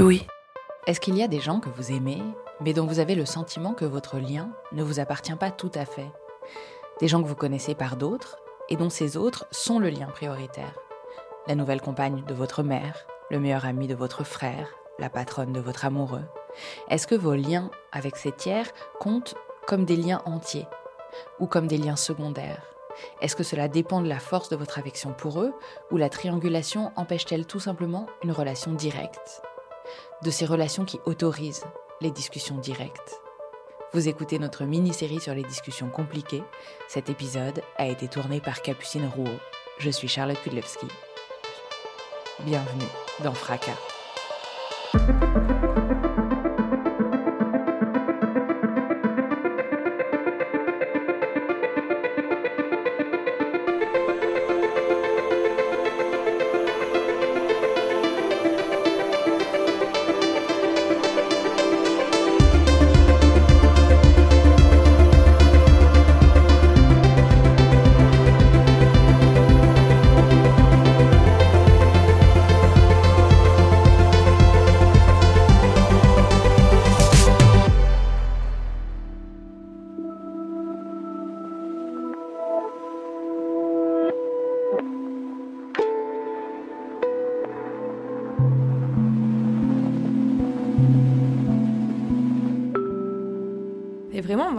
Louis. 0.00 0.26
Est-ce 0.86 0.98
qu'il 0.98 1.14
y 1.18 1.22
a 1.22 1.28
des 1.28 1.40
gens 1.40 1.60
que 1.60 1.68
vous 1.68 1.92
aimez, 1.92 2.22
mais 2.62 2.72
dont 2.72 2.86
vous 2.86 3.00
avez 3.00 3.14
le 3.14 3.26
sentiment 3.26 3.74
que 3.74 3.84
votre 3.84 4.16
lien 4.16 4.48
ne 4.72 4.82
vous 4.82 4.98
appartient 4.98 5.34
pas 5.34 5.50
tout 5.50 5.70
à 5.74 5.84
fait? 5.84 6.10
Des 7.00 7.06
gens 7.06 7.22
que 7.22 7.28
vous 7.28 7.34
connaissez 7.34 7.74
par 7.74 7.98
d'autres 7.98 8.38
et 8.70 8.76
dont 8.76 8.88
ces 8.88 9.18
autres 9.18 9.46
sont 9.50 9.78
le 9.78 9.90
lien 9.90 10.06
prioritaire. 10.06 10.72
La 11.46 11.54
nouvelle 11.54 11.82
compagne 11.82 12.24
de 12.24 12.32
votre 12.32 12.62
mère, 12.62 13.04
le 13.30 13.40
meilleur 13.40 13.66
ami 13.66 13.88
de 13.88 13.94
votre 13.94 14.24
frère, 14.24 14.70
la 14.98 15.10
patronne 15.10 15.52
de 15.52 15.60
votre 15.60 15.84
amoureux. 15.84 16.24
Est-ce 16.88 17.06
que 17.06 17.14
vos 17.14 17.34
liens 17.34 17.70
avec 17.92 18.16
ces 18.16 18.32
tiers 18.32 18.72
comptent 19.00 19.34
comme 19.66 19.84
des 19.84 19.96
liens 19.96 20.22
entiers 20.24 20.66
ou 21.40 21.46
comme 21.46 21.66
des 21.66 21.76
liens 21.76 21.96
secondaires? 21.96 22.64
Est-ce 23.20 23.36
que 23.36 23.42
cela 23.42 23.68
dépend 23.68 24.00
de 24.00 24.08
la 24.08 24.18
force 24.18 24.48
de 24.48 24.56
votre 24.56 24.78
affection 24.78 25.12
pour 25.12 25.42
eux 25.42 25.52
ou 25.90 25.98
la 25.98 26.08
triangulation 26.08 26.90
empêche-t-elle 26.96 27.44
tout 27.44 27.60
simplement 27.60 28.06
une 28.24 28.32
relation 28.32 28.72
directe? 28.72 29.42
De 30.22 30.30
ces 30.30 30.46
relations 30.46 30.84
qui 30.84 31.00
autorisent 31.06 31.64
les 32.00 32.10
discussions 32.10 32.58
directes. 32.58 33.20
Vous 33.92 34.08
écoutez 34.08 34.38
notre 34.38 34.64
mini-série 34.64 35.20
sur 35.20 35.34
les 35.34 35.42
discussions 35.42 35.90
compliquées. 35.90 36.44
Cet 36.88 37.10
épisode 37.10 37.60
a 37.76 37.86
été 37.86 38.06
tourné 38.06 38.40
par 38.40 38.62
Capucine 38.62 39.08
Rouault. 39.08 39.40
Je 39.78 39.90
suis 39.90 40.08
Charlotte 40.08 40.40
Kudlewski. 40.42 40.86
Bienvenue 42.44 42.88
dans 43.24 43.34
Fracas. 43.34 43.89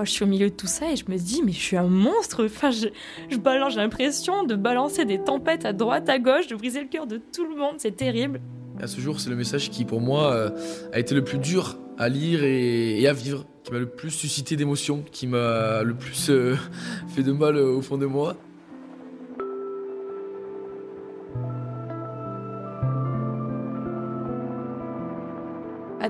Je 0.04 0.12
suis 0.12 0.24
au 0.24 0.28
milieu 0.28 0.50
de 0.50 0.56
tout 0.56 0.68
ça 0.68 0.92
et 0.92 0.96
je 0.96 1.06
me 1.10 1.18
dis, 1.18 1.42
mais 1.44 1.52
je 1.52 1.60
suis 1.60 1.78
un 1.78 1.88
monstre. 1.88 2.46
Enfin, 2.46 2.72
je, 2.72 3.38
balance, 3.38 3.74
j'ai 3.74 3.80
l'impression 3.80 4.44
de 4.44 4.56
balancer 4.56 5.06
des 5.06 5.20
tempêtes 5.20 5.66
à 5.66 5.74
droite, 5.74 6.10
à 6.10 6.20
gauche, 6.20 6.48
de 6.48 6.56
briser 6.56 6.82
le 6.82 6.88
cœur 6.88 7.08
de 7.08 7.18
tout 7.18 7.46
le 7.46 7.56
monde. 7.56 7.76
C'est 7.78 7.96
terrible. 7.96 8.42
À 8.80 8.88
ce 8.88 9.00
jour, 9.00 9.20
c'est 9.20 9.30
le 9.30 9.36
message 9.36 9.70
qui, 9.70 9.86
pour 9.86 10.02
moi, 10.02 10.34
euh, 10.34 10.50
a 10.94 11.00
été 11.00 11.14
le 11.14 11.24
plus 11.24 11.38
dur 11.38 11.78
à 11.98 12.10
lire 12.10 12.44
et, 12.44 13.00
et 13.00 13.08
à 13.08 13.14
vivre, 13.14 13.46
qui 13.64 13.72
m'a 13.72 13.80
le 13.80 13.90
plus 13.90 14.10
suscité 14.10 14.56
d'émotions, 14.56 15.04
qui 15.12 15.28
m'a 15.28 15.84
le 15.84 15.94
plus 15.94 16.30
euh, 16.30 16.56
fait 17.16 17.24
de 17.24 17.32
mal 17.32 17.58
euh, 17.58 17.76
au 17.76 17.82
fond 17.82 17.98
de 17.98 18.06
moi. 18.06 18.36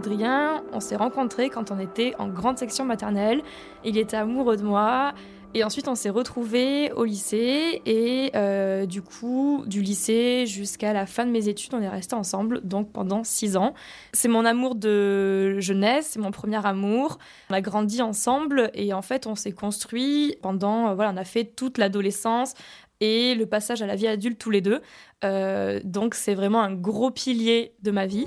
Adrien, 0.02 0.64
on 0.74 0.80
s'est 0.80 0.96
rencontrés 0.96 1.52
quand 1.52 1.70
on 1.70 1.78
était 1.78 2.16
en 2.18 2.28
grande 2.28 2.58
section 2.58 2.86
maternelle. 2.86 3.44
Il 3.86 4.00
était 4.00 4.18
amoureux 4.18 4.58
de 4.58 4.64
moi. 4.64 5.14
Et 5.54 5.64
ensuite, 5.64 5.88
on 5.88 5.94
s'est 5.94 6.10
retrouvés 6.10 6.92
au 6.94 7.04
lycée. 7.04 7.84
Et 7.86 8.32
euh, 8.34 8.88
du 8.88 9.04
coup, 9.04 9.64
du 9.68 9.84
lycée 9.84 10.48
jusqu'à 10.48 10.92
la 10.92 11.06
fin 11.06 11.24
de 11.28 11.30
mes 11.30 11.50
études, 11.50 11.76
on 11.76 11.82
est 11.84 11.88
restés 11.88 12.16
ensemble, 12.16 12.62
donc 12.64 12.92
pendant 12.92 13.24
six 13.24 13.56
ans. 13.58 13.76
C'est 14.12 14.28
mon 14.28 14.44
amour 14.44 14.74
de 14.74 15.60
jeunesse, 15.60 16.08
c'est 16.14 16.20
mon 16.20 16.32
premier 16.32 16.66
amour. 16.66 17.20
On 17.52 17.54
a 17.54 17.62
grandi 17.62 18.02
ensemble 18.02 18.72
et 18.74 18.94
en 18.94 19.04
fait, 19.04 19.28
on 19.28 19.36
s'est 19.36 19.52
construit 19.52 20.36
pendant. 20.42 20.88
euh, 20.88 20.94
Voilà, 20.96 21.12
on 21.12 21.18
a 21.18 21.26
fait 21.26 21.46
toute 21.46 21.78
l'adolescence 21.78 22.56
et 23.02 23.36
le 23.36 23.46
passage 23.46 23.84
à 23.84 23.86
la 23.86 23.96
vie 23.96 24.08
adulte 24.08 24.40
tous 24.40 24.50
les 24.50 24.62
deux. 24.62 24.82
Euh, 25.24 25.80
donc, 25.84 26.16
c'est 26.16 26.34
vraiment 26.34 26.62
un 26.64 26.74
gros 26.74 27.12
pilier 27.12 27.76
de 27.84 27.92
ma 27.92 28.08
vie. 28.08 28.26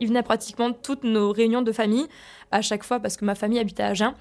Il 0.00 0.08
venait 0.08 0.22
pratiquement 0.22 0.72
toutes 0.72 1.04
nos 1.04 1.32
réunions 1.32 1.62
de 1.62 1.72
famille, 1.72 2.06
à 2.50 2.62
chaque 2.62 2.84
fois, 2.84 3.00
parce 3.00 3.16
que 3.16 3.24
ma 3.24 3.34
famille 3.34 3.58
habitait 3.58 3.82
à 3.82 3.88
Agen. 3.88 4.14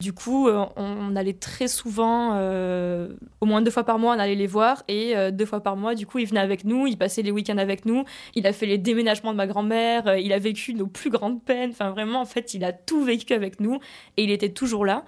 Du 0.00 0.14
coup, 0.14 0.48
euh, 0.48 0.64
on 0.76 1.14
allait 1.14 1.34
très 1.34 1.68
souvent, 1.68 2.32
euh, 2.34 3.08
au 3.42 3.46
moins 3.46 3.60
deux 3.60 3.70
fois 3.70 3.84
par 3.84 3.98
mois, 3.98 4.16
on 4.16 4.18
allait 4.18 4.34
les 4.34 4.46
voir. 4.46 4.82
Et 4.88 5.14
euh, 5.14 5.30
deux 5.30 5.44
fois 5.44 5.60
par 5.60 5.76
mois, 5.76 5.94
du 5.94 6.06
coup, 6.06 6.18
il 6.18 6.26
venait 6.26 6.40
avec 6.40 6.64
nous, 6.64 6.86
il 6.86 6.96
passait 6.96 7.20
les 7.20 7.30
week-ends 7.30 7.58
avec 7.58 7.84
nous. 7.84 8.04
Il 8.34 8.46
a 8.46 8.54
fait 8.54 8.64
les 8.64 8.78
déménagements 8.78 9.32
de 9.32 9.36
ma 9.36 9.46
grand-mère, 9.46 10.16
il 10.16 10.32
a 10.32 10.38
vécu 10.38 10.72
nos 10.72 10.86
plus 10.86 11.10
grandes 11.10 11.44
peines. 11.44 11.70
Enfin, 11.70 11.90
vraiment, 11.90 12.22
en 12.22 12.24
fait, 12.24 12.54
il 12.54 12.64
a 12.64 12.72
tout 12.72 13.04
vécu 13.04 13.34
avec 13.34 13.60
nous. 13.60 13.78
Et 14.16 14.24
il 14.24 14.30
était 14.30 14.48
toujours 14.48 14.86
là. 14.86 15.04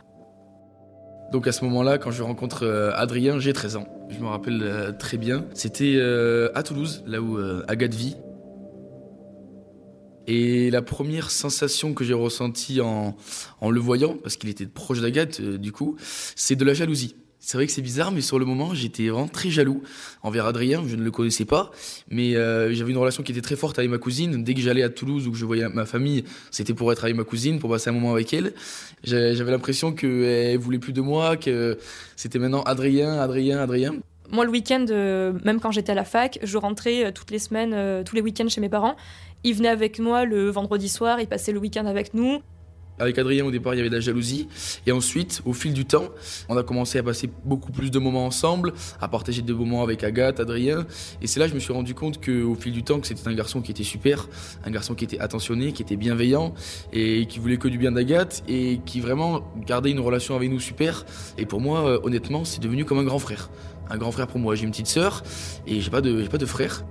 Donc 1.32 1.46
à 1.46 1.52
ce 1.52 1.64
moment-là, 1.64 1.96
quand 1.96 2.10
je 2.10 2.22
rencontre 2.22 2.92
Adrien, 2.94 3.38
j'ai 3.38 3.54
13 3.54 3.76
ans. 3.76 3.86
Je 4.10 4.18
me 4.18 4.26
rappelle 4.26 4.94
très 4.98 5.16
bien. 5.16 5.46
C'était 5.54 5.98
à 6.54 6.62
Toulouse, 6.62 7.02
là 7.06 7.22
où 7.22 7.38
Agathe 7.66 7.94
vit. 7.94 8.16
Et 10.26 10.70
la 10.70 10.82
première 10.82 11.30
sensation 11.30 11.94
que 11.94 12.04
j'ai 12.04 12.14
ressentie 12.14 12.80
en, 12.80 13.16
en 13.60 13.70
le 13.70 13.80
voyant, 13.80 14.16
parce 14.22 14.36
qu'il 14.36 14.48
était 14.48 14.66
proche 14.66 15.00
d'Agathe 15.00 15.40
euh, 15.40 15.58
du 15.58 15.72
coup, 15.72 15.96
c'est 16.36 16.56
de 16.56 16.64
la 16.64 16.74
jalousie. 16.74 17.16
C'est 17.44 17.58
vrai 17.58 17.66
que 17.66 17.72
c'est 17.72 17.82
bizarre, 17.82 18.12
mais 18.12 18.20
sur 18.20 18.38
le 18.38 18.44
moment, 18.44 18.72
j'étais 18.72 19.08
vraiment 19.08 19.26
très 19.26 19.50
jaloux 19.50 19.82
envers 20.22 20.46
Adrien. 20.46 20.84
Je 20.86 20.94
ne 20.94 21.02
le 21.02 21.10
connaissais 21.10 21.44
pas, 21.44 21.72
mais 22.08 22.36
euh, 22.36 22.72
j'avais 22.72 22.92
une 22.92 22.96
relation 22.98 23.24
qui 23.24 23.32
était 23.32 23.40
très 23.40 23.56
forte 23.56 23.80
avec 23.80 23.90
ma 23.90 23.98
cousine. 23.98 24.44
Dès 24.44 24.54
que 24.54 24.60
j'allais 24.60 24.84
à 24.84 24.88
Toulouse 24.88 25.26
ou 25.26 25.32
que 25.32 25.36
je 25.36 25.44
voyais 25.44 25.68
ma 25.68 25.84
famille, 25.84 26.22
c'était 26.52 26.72
pour 26.72 26.92
être 26.92 27.02
avec 27.02 27.16
ma 27.16 27.24
cousine, 27.24 27.58
pour 27.58 27.68
passer 27.68 27.90
un 27.90 27.94
moment 27.94 28.12
avec 28.12 28.32
elle. 28.32 28.54
J'avais 29.02 29.50
l'impression 29.50 29.92
qu'elle 29.92 30.56
voulait 30.58 30.78
plus 30.78 30.92
de 30.92 31.00
moi, 31.00 31.36
que 31.36 31.78
c'était 32.14 32.38
maintenant 32.38 32.62
Adrien, 32.62 33.18
Adrien, 33.18 33.58
Adrien. 33.58 33.96
Moi, 34.30 34.44
le 34.44 34.50
week-end, 34.50 34.86
euh, 34.90 35.32
même 35.44 35.60
quand 35.60 35.72
j'étais 35.72 35.92
à 35.92 35.94
la 35.94 36.04
fac, 36.04 36.38
je 36.42 36.56
rentrais 36.56 37.06
euh, 37.06 37.10
toutes 37.12 37.30
les 37.30 37.38
semaines, 37.38 37.74
euh, 37.74 38.02
tous 38.02 38.14
les 38.14 38.22
week-ends 38.22 38.48
chez 38.48 38.60
mes 38.60 38.68
parents. 38.68 38.96
Il 39.44 39.54
venait 39.54 39.68
avec 39.68 39.98
moi 39.98 40.24
le 40.24 40.48
vendredi 40.48 40.88
soir, 40.88 41.20
il 41.20 41.26
passait 41.26 41.52
le 41.52 41.58
week-end 41.58 41.86
avec 41.86 42.14
nous. 42.14 42.40
Avec 42.98 43.18
Adrien, 43.18 43.44
au 43.44 43.50
départ, 43.50 43.74
il 43.74 43.78
y 43.78 43.80
avait 43.80 43.88
de 43.88 43.94
la 43.94 44.00
jalousie. 44.00 44.48
Et 44.86 44.92
ensuite, 44.92 45.42
au 45.44 45.52
fil 45.52 45.72
du 45.72 45.84
temps, 45.84 46.08
on 46.48 46.56
a 46.56 46.62
commencé 46.62 46.98
à 46.98 47.02
passer 47.02 47.28
beaucoup 47.44 47.72
plus 47.72 47.90
de 47.90 47.98
moments 47.98 48.26
ensemble, 48.26 48.74
à 49.00 49.08
partager 49.08 49.42
des 49.42 49.52
moments 49.52 49.82
avec 49.82 50.04
Agathe, 50.04 50.40
Adrien. 50.40 50.86
Et 51.20 51.26
c'est 51.26 51.40
là 51.40 51.46
que 51.46 51.50
je 51.50 51.54
me 51.54 51.60
suis 51.60 51.72
rendu 51.72 51.94
compte 51.94 52.24
qu'au 52.24 52.54
fil 52.54 52.72
du 52.72 52.84
temps, 52.84 53.00
que 53.00 53.06
c'était 53.06 53.26
un 53.26 53.34
garçon 53.34 53.60
qui 53.60 53.70
était 53.70 53.82
super, 53.82 54.28
un 54.64 54.70
garçon 54.70 54.94
qui 54.94 55.04
était 55.04 55.18
attentionné, 55.18 55.72
qui 55.72 55.82
était 55.82 55.96
bienveillant, 55.96 56.54
et 56.92 57.26
qui 57.26 57.38
voulait 57.38 57.56
que 57.56 57.68
du 57.68 57.78
bien 57.78 57.92
d'Agathe, 57.92 58.44
et 58.46 58.80
qui 58.84 59.00
vraiment 59.00 59.42
gardait 59.66 59.90
une 59.90 60.00
relation 60.00 60.36
avec 60.36 60.50
nous 60.50 60.60
super. 60.60 61.04
Et 61.38 61.46
pour 61.46 61.60
moi, 61.60 62.04
honnêtement, 62.04 62.44
c'est 62.44 62.60
devenu 62.60 62.84
comme 62.84 62.98
un 62.98 63.04
grand 63.04 63.18
frère. 63.18 63.50
Un 63.90 63.98
grand 63.98 64.12
frère 64.12 64.26
pour 64.26 64.38
moi. 64.38 64.54
J'ai 64.54 64.64
une 64.64 64.70
petite 64.70 64.86
sœur, 64.86 65.22
et 65.66 65.80
j'ai 65.80 65.90
pas 65.90 66.00
de, 66.00 66.22
j'ai 66.22 66.28
pas 66.28 66.38
de 66.38 66.46
frère. 66.46 66.84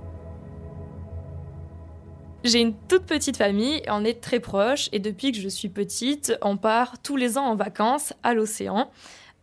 J'ai 2.44 2.60
une 2.60 2.74
toute 2.74 3.04
petite 3.04 3.36
famille, 3.36 3.82
on 3.88 4.04
est 4.04 4.20
très 4.20 4.40
proches 4.40 4.88
et 4.90 4.98
depuis 4.98 5.30
que 5.30 5.38
je 5.38 5.48
suis 5.48 5.68
petite, 5.68 6.36
on 6.42 6.56
part 6.56 7.00
tous 7.00 7.16
les 7.16 7.38
ans 7.38 7.44
en 7.44 7.54
vacances 7.54 8.12
à 8.24 8.34
l'océan. 8.34 8.90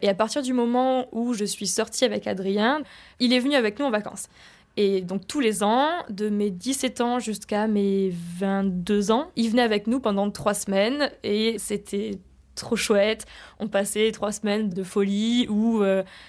Et 0.01 0.09
à 0.09 0.13
partir 0.13 0.41
du 0.41 0.51
moment 0.51 1.07
où 1.13 1.33
je 1.33 1.45
suis 1.45 1.67
sortie 1.67 2.03
avec 2.03 2.27
Adrien, 2.27 2.81
il 3.21 3.31
est 3.31 3.39
venu 3.39 3.55
avec 3.55 3.79
nous 3.79 3.85
en 3.85 3.89
vacances. 3.89 4.27
Et 4.75 5.01
donc 5.01 5.27
tous 5.27 5.39
les 5.39 5.63
ans, 5.63 5.89
de 6.09 6.29
mes 6.29 6.51
17 6.51 6.99
ans 6.99 7.19
jusqu'à 7.19 7.67
mes 7.67 8.11
22 8.37 9.11
ans, 9.11 9.31
il 9.37 9.49
venait 9.49 9.61
avec 9.61 9.87
nous 9.87 10.01
pendant 10.01 10.29
trois 10.29 10.53
semaines 10.53 11.09
et 11.23 11.57
c'était 11.57 12.19
trop 12.59 12.75
chouette. 12.75 13.25
On 13.59 13.67
passait 13.67 14.11
trois 14.11 14.31
semaines 14.31 14.69
de 14.69 14.83
folie 14.83 15.47
ou, 15.49 15.83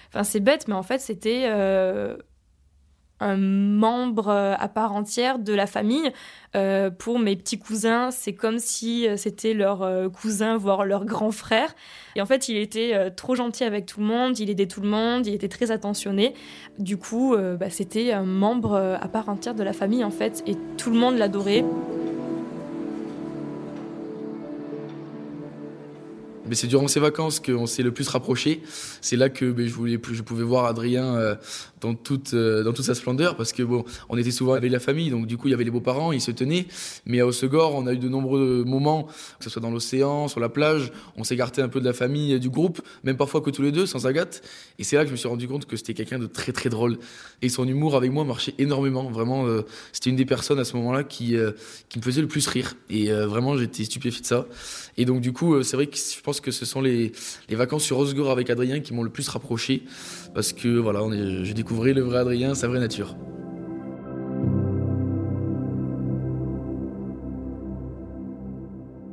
enfin 0.09 0.25
c'est 0.25 0.41
bête, 0.41 0.69
mais 0.69 0.75
en 0.75 0.83
fait 0.83 1.01
c'était 1.01 1.47
un 3.21 3.37
membre 3.37 4.29
euh, 4.29 4.55
à 4.59 4.69
part 4.69 4.93
entière 4.93 5.39
de 5.39 5.53
la 5.53 5.67
famille. 5.67 6.11
Euh, 6.57 6.91
pour 6.91 7.19
mes 7.19 7.37
petits 7.37 7.59
cousins, 7.59 8.11
c'est 8.11 8.35
comme 8.35 8.59
si 8.59 9.07
euh, 9.07 9.17
c'était 9.17 9.55
leur 9.55 9.87
cousin, 10.13 10.57
voire 10.57 10.85
leur 10.85 11.05
grand 11.05 11.31
frère. 11.31 11.75
Et 12.17 12.23
en 12.23 12.27
fait, 12.27 12.49
il 12.49 12.57
était 12.57 13.11
trop 13.13 13.35
gentil 13.35 13.65
avec 13.65 13.87
tout 13.87 14.01
le 14.01 14.07
monde, 14.07 14.39
il 14.39 14.51
aidait 14.51 14.67
tout 14.67 14.81
le 14.81 14.89
monde, 14.89 15.27
il 15.27 15.35
était 15.35 15.49
très 15.49 15.71
attentionné. 15.71 16.35
Du 16.79 16.97
coup, 16.97 17.37
bah, 17.37 17.71
c'était 17.71 18.13
un 18.13 18.25
membre 18.25 18.77
à 19.01 19.09
part 19.09 19.29
entière 19.29 19.55
de 19.55 19.63
la 19.63 19.73
famille, 19.73 20.03
en 20.03 20.11
fait, 20.11 20.43
et 20.47 20.57
tout 20.77 20.91
le 20.91 20.99
monde 20.99 21.17
l'adorait. 21.19 21.65
C'est 26.53 26.67
durant 26.67 26.89
ces 26.89 27.01
vacances 27.01 27.41
qu'on 27.41 27.67
s'est 27.67 27.83
le 27.83 27.93
plus 27.93 28.09
rapproché. 28.09 28.63
C'est 29.01 29.17
là 29.17 29.29
que 29.29 29.51
ben, 29.51 29.67
je, 29.67 29.73
voulais, 29.73 30.01
je 30.13 30.23
pouvais 30.23 30.45
voir 30.45 30.67
Adrien 30.67 31.37
dans 31.81 31.95
toute, 31.95 32.35
euh, 32.35 32.63
dans 32.63 32.73
toute 32.73 32.85
sa 32.85 32.95
splendeur 32.95 33.37
parce 33.37 33.53
que 33.53 33.63
bon, 33.63 33.85
on 34.09 34.17
était 34.17 34.31
souvent 34.31 34.55
avec 34.55 34.71
la 34.71 34.81
famille, 34.81 35.11
donc 35.11 35.27
du 35.27 35.37
coup 35.37 35.49
il 35.49 35.53
y 35.53 35.55
avait 35.55 35.65
les 35.65 35.71
beaux-parents, 35.71 36.13
ils 36.13 36.21
se 36.21 36.31
tenaient. 36.31 36.67
Mais 37.07 37.21
à 37.21 37.27
Haussegor, 37.27 37.75
on 37.75 37.87
a 37.87 37.93
eu 37.93 37.99
de 37.99 38.09
nombreux 38.09 38.65
moments, 38.65 39.05
que 39.05 39.45
ce 39.45 39.51
soit 39.51 39.63
dans 39.63 39.71
l'océan, 39.71 40.29
sur 40.29 40.41
la 40.41 40.49
plage, 40.49 40.93
on 41.17 41.25
s'écartait 41.25 41.63
un 41.63 41.69
peu 41.69 41.81
de 41.81 41.85
la 41.85 41.93
famille, 41.93 42.39
du 42.39 42.51
groupe, 42.51 42.81
même 43.05 43.17
parfois 43.17 43.41
que 43.41 43.51
tous 43.51 43.63
les 43.63 43.73
deux, 43.73 43.87
sans 43.87 44.07
Agathe. 44.07 44.43
Et 44.79 44.85
c'est 44.85 44.97
là 44.97 45.03
que 45.03 45.09
je 45.09 45.13
me 45.13 45.17
suis 45.17 45.29
rendu 45.29 45.49
compte 45.49 45.67
que 45.67 45.77
c'était 45.77 45.95
quelqu'un 45.95 46.19
de 46.19 46.27
très 46.27 46.53
très 46.53 46.69
drôle. 46.69 46.99
Et 47.43 47.49
son 47.49 47.67
humour 47.67 47.97
avec 47.97 48.13
moi 48.13 48.25
marchait 48.25 48.55
énormément, 48.59 49.11
vraiment. 49.11 49.47
Euh, 49.47 49.63
c'était 49.93 50.11
une 50.11 50.17
des 50.17 50.27
personnes 50.27 50.59
à 50.59 50.65
ce 50.65 50.77
moment-là 50.77 51.05
qui, 51.05 51.37
euh, 51.37 51.53
qui 51.89 51.99
me 51.99 52.05
faisait 52.05 52.21
le 52.21 52.29
plus 52.29 52.47
rire. 52.47 52.75
Et 52.89 53.11
vraiment, 53.11 53.57
j'étais 53.57 53.85
stupéfait 53.85 54.21
de 54.21 54.27
ça. 54.27 54.47
Et 54.97 55.05
donc 55.05 55.21
du 55.21 55.33
coup, 55.33 55.63
c'est 55.63 55.77
vrai 55.77 55.87
que 55.87 55.97
je 55.97 56.21
pense 56.21 56.40
que 56.41 56.51
ce 56.51 56.65
sont 56.65 56.81
les, 56.81 57.13
les 57.49 57.57
vacances 57.57 57.85
sur 57.85 57.99
Haussegor 57.99 58.31
avec 58.31 58.51
Adrien 58.51 58.81
qui 58.81 58.95
m'ont 58.95 59.03
le 59.03 59.11
plus 59.11 59.29
rapproché 59.29 59.85
parce 60.35 60.53
que 60.53 60.69
voilà, 60.69 61.03
on 61.03 61.13
est, 61.13 61.45
j'ai 61.45 61.55
découvert 61.55 61.95
le 61.95 62.03
vrai 62.03 62.19
Adrien, 62.19 62.55
sa 62.55 62.69
vraie 62.69 62.81
nature. 62.81 63.17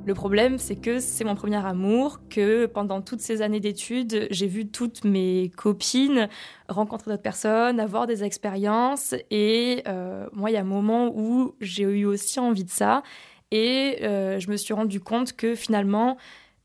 Le 0.08 0.14
problème, 0.14 0.58
c'est 0.58 0.78
que 0.78 1.00
c'est 1.02 1.26
mon 1.26 1.36
premier 1.36 1.58
amour, 1.58 2.22
que 2.30 2.66
pendant 2.66 3.02
toutes 3.02 3.20
ces 3.20 3.42
années 3.42 3.60
d'études, 3.60 4.30
j'ai 4.32 4.48
vu 4.48 4.70
toutes 4.70 5.04
mes 5.04 5.52
copines 5.58 6.30
rencontrer 6.70 7.12
d'autres 7.12 7.24
personnes, 7.24 7.82
avoir 7.82 8.08
des 8.08 8.24
expériences. 8.24 9.16
Et 9.32 9.84
euh, 9.86 10.26
moi, 10.32 10.50
il 10.50 10.54
y 10.54 10.56
a 10.56 10.62
un 10.62 10.64
moment 10.64 11.12
où 11.14 11.56
j'ai 11.60 11.84
eu 11.84 12.06
aussi 12.06 12.40
envie 12.40 12.64
de 12.64 12.70
ça. 12.70 13.04
Et 13.52 13.98
euh, 14.04 14.40
je 14.40 14.50
me 14.50 14.56
suis 14.56 14.74
rendu 14.74 15.02
compte 15.02 15.34
que 15.34 15.56
finalement, 15.56 16.16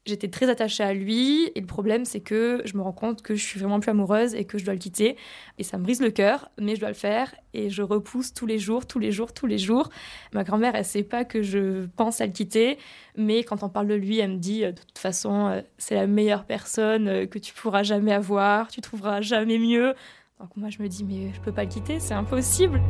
J'étais 0.05 0.27
très 0.27 0.51
attachée 0.51 0.83
à 0.83 0.93
lui 0.93 1.53
et 1.55 1.61
le 1.61 1.67
problème 1.67 2.05
c'est 2.05 2.19
que 2.19 2.61
je 2.65 2.77
me 2.77 2.83
rends 2.83 2.93
compte 2.93 3.23
que 3.23 3.37
je 3.37 3.45
suis 3.45 3.61
vraiment 3.61 3.79
plus 3.79 3.91
amoureuse 3.91 4.35
et 4.35 4.45
que 4.45 4.59
je 4.59 4.65
dois 4.65 4.75
le 4.75 4.81
quitter 4.81 5.17
et 5.59 5.63
ça 5.63 5.79
me 5.79 5.85
brise 5.85 6.01
le 6.01 6.11
cœur 6.11 6.51
mais 6.61 6.75
je 6.75 6.81
dois 6.81 6.89
le 6.89 6.97
faire 6.97 7.33
et 7.55 7.71
je 7.71 7.83
repousse 7.83 8.35
tous 8.35 8.47
les 8.47 8.59
jours, 8.59 8.85
tous 8.85 8.99
les 8.99 9.13
jours, 9.13 9.33
tous 9.33 9.47
les 9.47 9.59
jours. 9.59 9.91
Ma 10.33 10.43
grand-mère 10.43 10.75
elle 10.75 10.85
sait 10.85 11.05
pas 11.05 11.25
que 11.25 11.43
je 11.43 11.87
pense 11.97 12.21
à 12.21 12.27
le 12.27 12.33
quitter 12.33 12.79
mais 13.17 13.45
quand 13.45 13.63
on 13.63 13.69
parle 13.69 13.87
de 13.87 13.95
lui 13.95 14.19
elle 14.19 14.33
me 14.33 14.39
dit 14.39 14.63
de 14.63 14.73
toute 14.73 14.99
façon 14.99 15.47
euh, 15.47 15.61
c'est 15.79 15.95
la 15.95 16.09
meilleure 16.09 16.47
personne 16.47 17.07
euh, 17.07 17.27
que 17.27 17.39
tu 17.39 17.55
pourras 17.55 17.85
jamais 17.85 18.13
avoir, 18.13 18.73
tu 18.73 18.81
trouveras 18.81 19.21
jamais 19.21 19.59
mieux. 19.59 19.95
Donc 20.41 20.57
moi 20.57 20.69
je 20.69 20.83
me 20.83 20.89
dis 20.89 21.05
mais 21.05 21.33
je 21.33 21.41
peux 21.41 21.53
pas 21.53 21.63
le 21.63 21.71
quitter, 21.71 22.01
c'est 22.01 22.15
impossible. 22.15 22.81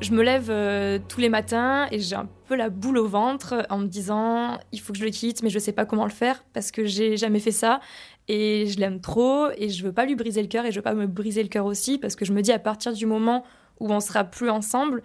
Je 0.00 0.12
me 0.12 0.22
lève 0.22 0.48
euh, 0.48 0.98
tous 1.08 1.20
les 1.20 1.28
matins 1.28 1.86
et 1.92 1.98
j'ai 1.98 2.16
un 2.16 2.26
peu 2.48 2.56
la 2.56 2.70
boule 2.70 2.96
au 2.96 3.06
ventre 3.06 3.66
en 3.68 3.76
me 3.78 3.86
disant 3.86 4.58
il 4.72 4.80
faut 4.80 4.94
que 4.94 4.98
je 4.98 5.04
le 5.04 5.10
quitte, 5.10 5.42
mais 5.42 5.50
je 5.50 5.58
sais 5.58 5.72
pas 5.72 5.84
comment 5.84 6.04
le 6.04 6.10
faire 6.10 6.42
parce 6.54 6.70
que 6.70 6.86
j'ai 6.86 7.18
jamais 7.18 7.38
fait 7.38 7.50
ça 7.50 7.80
et 8.26 8.64
je 8.66 8.78
l'aime 8.78 9.02
trop 9.02 9.48
et 9.58 9.68
je 9.68 9.84
veux 9.84 9.92
pas 9.92 10.06
lui 10.06 10.14
briser 10.14 10.40
le 10.40 10.48
cœur 10.48 10.64
et 10.64 10.72
je 10.72 10.76
veux 10.76 10.82
pas 10.82 10.94
me 10.94 11.06
briser 11.06 11.42
le 11.42 11.50
cœur 11.50 11.66
aussi 11.66 11.98
parce 11.98 12.16
que 12.16 12.24
je 12.24 12.32
me 12.32 12.40
dis 12.40 12.50
à 12.50 12.58
partir 12.58 12.94
du 12.94 13.04
moment 13.04 13.44
où 13.78 13.92
on 13.92 14.00
sera 14.00 14.24
plus 14.24 14.48
ensemble, 14.48 15.02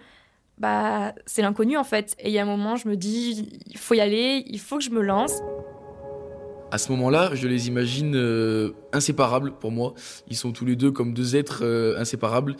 bah 0.56 1.12
c'est 1.26 1.42
l'inconnu 1.42 1.76
en 1.76 1.84
fait. 1.84 2.16
Et 2.18 2.28
il 2.28 2.32
y 2.32 2.38
a 2.38 2.42
un 2.42 2.46
moment, 2.46 2.76
je 2.76 2.88
me 2.88 2.96
dis 2.96 3.60
il 3.66 3.76
faut 3.76 3.92
y 3.92 4.00
aller, 4.00 4.44
il 4.46 4.60
faut 4.60 4.78
que 4.78 4.84
je 4.84 4.90
me 4.90 5.02
lance. 5.02 5.42
À 6.70 6.78
ce 6.78 6.90
moment-là, 6.92 7.30
je 7.34 7.46
les 7.46 7.68
imagine 7.68 8.16
euh, 8.16 8.72
inséparables 8.92 9.52
pour 9.52 9.70
moi. 9.70 9.94
Ils 10.28 10.36
sont 10.36 10.52
tous 10.52 10.64
les 10.64 10.74
deux 10.74 10.90
comme 10.90 11.12
deux 11.12 11.36
êtres 11.36 11.64
euh, 11.64 11.98
inséparables 11.98 12.56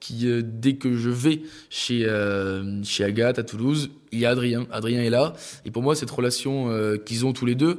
qui, 0.00 0.26
euh, 0.26 0.42
dès 0.42 0.74
que 0.74 0.96
je 0.96 1.10
vais 1.10 1.42
chez, 1.68 2.06
euh, 2.06 2.82
chez 2.82 3.04
Agathe 3.04 3.38
à 3.38 3.44
Toulouse, 3.44 3.90
il 4.10 4.18
y 4.18 4.26
a 4.26 4.30
Adrien. 4.30 4.66
Adrien 4.72 5.02
est 5.02 5.10
là. 5.10 5.34
Et 5.64 5.70
pour 5.70 5.82
moi, 5.82 5.94
cette 5.94 6.10
relation 6.10 6.70
euh, 6.70 6.96
qu'ils 6.96 7.26
ont 7.26 7.32
tous 7.32 7.46
les 7.46 7.54
deux, 7.54 7.78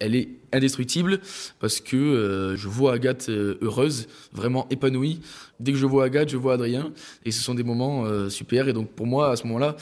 elle 0.00 0.14
est 0.14 0.28
indestructible 0.52 1.20
parce 1.60 1.80
que 1.80 2.54
je 2.56 2.68
vois 2.68 2.94
Agathe 2.94 3.28
heureuse, 3.28 4.08
vraiment 4.32 4.66
épanouie. 4.70 5.20
Dès 5.60 5.72
que 5.72 5.78
je 5.78 5.86
vois 5.86 6.04
Agathe, 6.04 6.30
je 6.30 6.36
vois 6.36 6.54
Adrien. 6.54 6.92
Et 7.24 7.30
ce 7.30 7.42
sont 7.42 7.54
des 7.54 7.64
moments 7.64 8.28
super. 8.30 8.68
Et 8.68 8.72
donc 8.72 8.90
pour 8.90 9.06
moi, 9.06 9.30
à 9.30 9.36
ce 9.36 9.44
moment-là, 9.46 9.76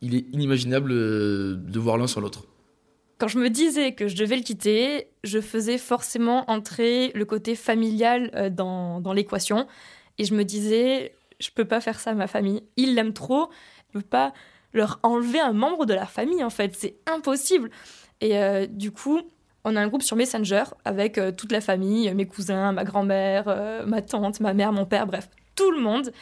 il 0.00 0.14
est 0.14 0.24
inimaginable 0.32 0.90
de 0.90 1.78
voir 1.78 1.98
l'un 1.98 2.06
sans 2.06 2.20
l'autre. 2.20 2.44
Quand 3.18 3.28
je 3.28 3.38
me 3.38 3.50
disais 3.50 3.92
que 3.92 4.08
je 4.08 4.16
devais 4.16 4.36
le 4.36 4.42
quitter, 4.42 5.08
je 5.22 5.40
faisais 5.40 5.76
forcément 5.76 6.50
entrer 6.50 7.12
le 7.14 7.24
côté 7.24 7.54
familial 7.54 8.52
dans 8.56 9.12
l'équation. 9.14 9.66
Et 10.18 10.24
je 10.24 10.34
me 10.34 10.44
disais, 10.44 11.14
je 11.40 11.50
peux 11.50 11.64
pas 11.64 11.80
faire 11.80 12.00
ça 12.00 12.10
à 12.10 12.14
ma 12.14 12.26
famille. 12.26 12.62
Ils 12.76 12.94
l'aiment 12.94 13.12
trop. 13.12 13.50
Je 13.88 13.98
peux 13.98 14.04
pas 14.04 14.32
leur 14.72 15.00
enlever 15.02 15.40
un 15.40 15.52
membre 15.52 15.86
de 15.86 15.94
la 15.94 16.06
famille, 16.06 16.42
en 16.44 16.50
fait. 16.50 16.74
C'est 16.74 16.96
impossible. 17.06 17.70
Et 18.20 18.36
euh, 18.38 18.66
du 18.66 18.90
coup, 18.90 19.20
on 19.64 19.76
a 19.76 19.80
un 19.80 19.88
groupe 19.88 20.02
sur 20.02 20.16
Messenger 20.16 20.64
avec 20.84 21.18
euh, 21.18 21.32
toute 21.32 21.52
la 21.52 21.60
famille, 21.60 22.12
mes 22.14 22.26
cousins, 22.26 22.72
ma 22.72 22.84
grand-mère, 22.84 23.44
euh, 23.48 23.86
ma 23.86 24.02
tante, 24.02 24.40
ma 24.40 24.54
mère, 24.54 24.72
mon 24.72 24.86
père, 24.86 25.06
bref, 25.06 25.28
tout 25.54 25.70
le 25.70 25.80
monde. 25.80 26.12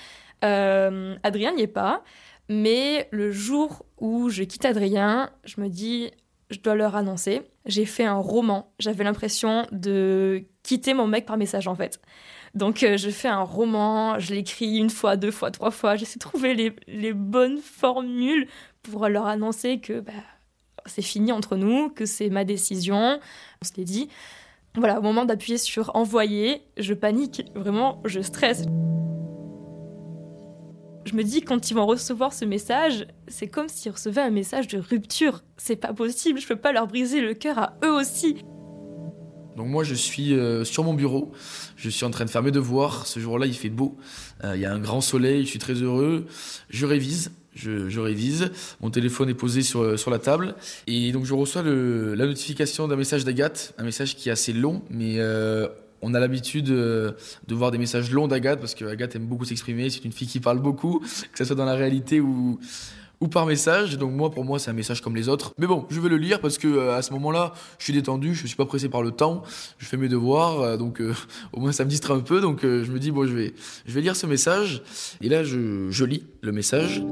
Adrien 0.43 1.55
n'y 1.55 1.63
est 1.63 1.67
pas. 1.67 2.05
Mais 2.49 3.09
le 3.11 3.33
jour 3.33 3.85
où 3.99 4.29
je 4.29 4.45
quitte 4.45 4.65
Adrien, 4.65 5.31
je 5.45 5.61
me 5.61 5.69
dis, 5.69 6.13
je 6.51 6.61
dois 6.61 6.77
leur 6.77 6.95
annoncer. 6.95 7.43
J'ai 7.65 7.87
fait 7.87 8.05
un 8.05 8.19
roman. 8.19 8.73
J'avais 8.79 9.03
l'impression 9.03 9.67
de 9.73 10.45
quitter 10.67 10.95
mon 10.95 11.07
mec 11.07 11.27
par 11.27 11.37
message, 11.37 11.69
en 11.69 11.75
fait. 11.75 12.01
Donc 12.55 12.83
euh, 12.83 12.97
je 12.97 13.11
fais 13.11 13.29
un 13.29 13.43
roman, 13.43 14.19
je 14.19 14.35
l'écris 14.35 14.79
une 14.79 14.91
fois, 14.91 15.17
deux 15.17 15.31
fois, 15.31 15.51
trois 15.51 15.71
fois, 15.71 15.97
j'essaie 15.97 16.19
de 16.19 16.21
trouver 16.21 16.55
les, 16.87 17.13
bonnes 17.13 17.59
formules 17.59 18.49
pour 18.83 19.09
leur 19.09 19.27
annoncer 19.27 19.79
que 19.79 20.01
bah, 20.01 20.13
c'est 20.87 21.03
fini 21.03 21.33
entre 21.33 21.57
nous, 21.57 21.91
que 21.91 22.07
c'est 22.07 22.31
ma 22.31 22.45
décision, 22.45 23.21
on 23.63 23.67
se 23.67 23.73
l'est 23.77 23.85
dit. 23.85 24.09
Voilà, 24.75 24.99
au 24.99 25.03
moment 25.03 25.25
d'appuyer 25.27 25.59
sur 25.59 25.95
envoyer, 25.95 26.63
je 26.79 26.95
panique, 26.95 27.43
vraiment, 27.55 28.01
je 28.07 28.21
stresse. 28.21 28.65
Je 31.05 31.15
me 31.15 31.23
dis 31.23 31.43
quand 31.43 31.71
ils 31.71 31.75
vont 31.75 31.87
recevoir 31.87 32.33
ce 32.33 32.45
message, 32.45 33.07
c'est 33.29 33.49
comme 33.49 33.69
s'ils 33.69 33.93
recevaient 33.93 34.23
un 34.23 34.31
message 34.31 34.67
de 34.69 34.79
rupture. 34.79 35.45
C'est 35.59 35.77
pas 35.77 35.93
possible, 35.93 36.41
je 36.41 36.47
peux 36.47 36.57
pas 36.57 36.73
leur 36.73 36.87
briser 36.87 37.21
le 37.21 37.35
cœur 37.35 37.59
à 37.59 37.77
eux 37.85 37.93
aussi. 37.93 38.45
Donc 39.57 39.69
moi 39.69 39.85
je 39.85 39.95
suis 39.95 40.35
euh, 40.35 40.65
sur 40.65 40.85
mon 40.85 40.93
bureau, 40.93 41.33
je 41.77 41.89
suis 41.89 42.05
en 42.05 42.11
train 42.11 42.27
de 42.27 42.31
faire 42.31 42.43
mes 42.43 42.51
devoirs, 42.51 43.07
ce 43.07 43.19
jour-là 43.21 43.47
il 43.47 43.55
fait 43.55 43.71
beau, 43.71 43.97
euh, 44.45 44.53
il 44.55 44.61
y 44.61 44.67
a 44.67 44.73
un 44.73 44.79
grand 44.79 45.01
soleil, 45.01 45.45
je 45.45 45.49
suis 45.49 45.59
très 45.59 45.75
heureux, 45.75 46.27
je 46.69 46.85
révise, 46.85 47.33
je, 47.55 47.99
révise, 47.99 48.51
mon 48.83 48.91
téléphone 48.91 49.31
est 49.31 49.35
posé 49.35 49.63
sur, 49.63 49.81
euh, 49.81 49.97
sur 49.97 50.11
la 50.11 50.19
table, 50.19 50.55
et 50.87 51.11
donc 51.11 51.25
je 51.25 51.33
reçois 51.33 51.63
la 51.63 52.27
notification 52.27 52.87
d'un 52.87 52.97
message 52.97 53.25
d'Agathe, 53.25 53.73
un 53.79 53.85
message 53.85 54.15
qui 54.15 54.29
est 54.29 54.33
assez 54.33 54.53
long, 54.53 54.83
mais 54.91 55.19
on 56.03 56.13
a 56.13 56.21
l'habitude 56.21 56.67
de 56.67 57.15
voir 57.49 57.71
des 57.71 57.79
messages 57.79 58.11
longs 58.11 58.29
d'Agathe, 58.29 58.61
parce 58.61 58.75
qu'Agathe 58.75 59.17
aime 59.17 59.27
beaucoup 59.27 59.47
s'exprimer, 59.47 59.89
c'est 59.89 60.05
une 60.05 60.13
fille 60.13 60.29
qui 60.29 60.41
parle 60.41 60.59
beaucoup, 60.59 61.01
que 61.01 61.39
ce 61.39 61.47
soit 61.47 61.57
dans 61.57 61.65
la 61.65 61.77
réalité 61.77 62.21
ou 62.21 62.61
ou 63.21 63.29
par 63.29 63.47
message. 63.47 63.99
Donc 63.99 64.13
moi, 64.13 64.31
pour 64.31 64.45
moi, 64.45 64.59
c'est 64.59 64.71
un 64.71 64.75
message 64.75 65.01
comme 65.01 65.17
les 65.17 65.29
autres. 65.29 65.53
Mais 65.59 65.67
bon, 65.67 65.87
je 65.91 66.01
vais 66.01 66.09
le 66.09 66.17
lire 66.17 66.41
parce 66.41 66.59
que 66.59 66.69
euh, 66.69 66.97
à 66.97 67.03
ce 67.03 67.13
moment-là, 67.13 67.53
je 67.79 67.85
suis 67.85 67.93
détendu, 67.93 68.35
je 68.35 68.47
suis 68.47 68.57
pas 68.57 68.67
pressé 68.67 68.89
par 68.89 69.03
le 69.03 69.11
temps, 69.11 69.43
je 69.79 69.87
fais 69.87 69.97
mes 69.97 70.09
devoirs, 70.09 70.61
euh, 70.61 70.77
donc 70.77 71.01
euh, 71.01 71.15
au 71.53 71.61
moins 71.61 71.73
ça 71.73 71.85
me 71.85 71.91
distrait 71.91 72.15
un 72.15 72.21
peu. 72.21 72.41
Donc 72.41 72.61
je 72.63 72.91
me 72.91 72.99
dis 72.99 73.11
bon, 73.11 73.27
je 73.27 73.35
vais, 73.35 73.55
je 73.87 73.93
vais 73.93 74.01
lire 74.01 74.17
ce 74.17 74.27
message. 74.27 74.83
Et 75.21 75.29
là, 75.29 75.45
je, 75.45 75.91
je 75.91 76.05
lis 76.05 76.27
le 76.43 76.53
message. 76.53 77.03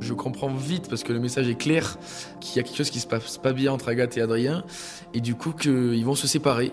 Je 0.00 0.14
comprends 0.14 0.52
vite 0.52 0.88
parce 0.88 1.04
que 1.04 1.12
le 1.12 1.20
message 1.20 1.48
est 1.48 1.54
clair 1.54 1.96
qu'il 2.40 2.56
y 2.56 2.58
a 2.58 2.64
quelque 2.64 2.76
chose 2.76 2.90
qui 2.90 2.98
se 2.98 3.06
passe 3.06 3.38
pas 3.38 3.52
bien 3.52 3.72
entre 3.72 3.88
Agathe 3.88 4.16
et 4.16 4.20
Adrien 4.20 4.64
et 5.14 5.20
du 5.20 5.36
coup 5.36 5.52
qu'ils 5.52 6.04
vont 6.04 6.16
se 6.16 6.26
séparer 6.26 6.72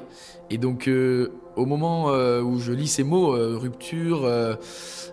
Et 0.52 0.58
donc, 0.58 0.88
euh, 0.88 1.32
au 1.56 1.66
moment 1.66 2.10
euh, 2.10 2.42
où 2.42 2.60
je 2.60 2.72
lis 2.72 2.88
ces 2.88 3.04
mots, 3.04 3.36
euh, 3.36 3.58
rupture, 3.58 4.28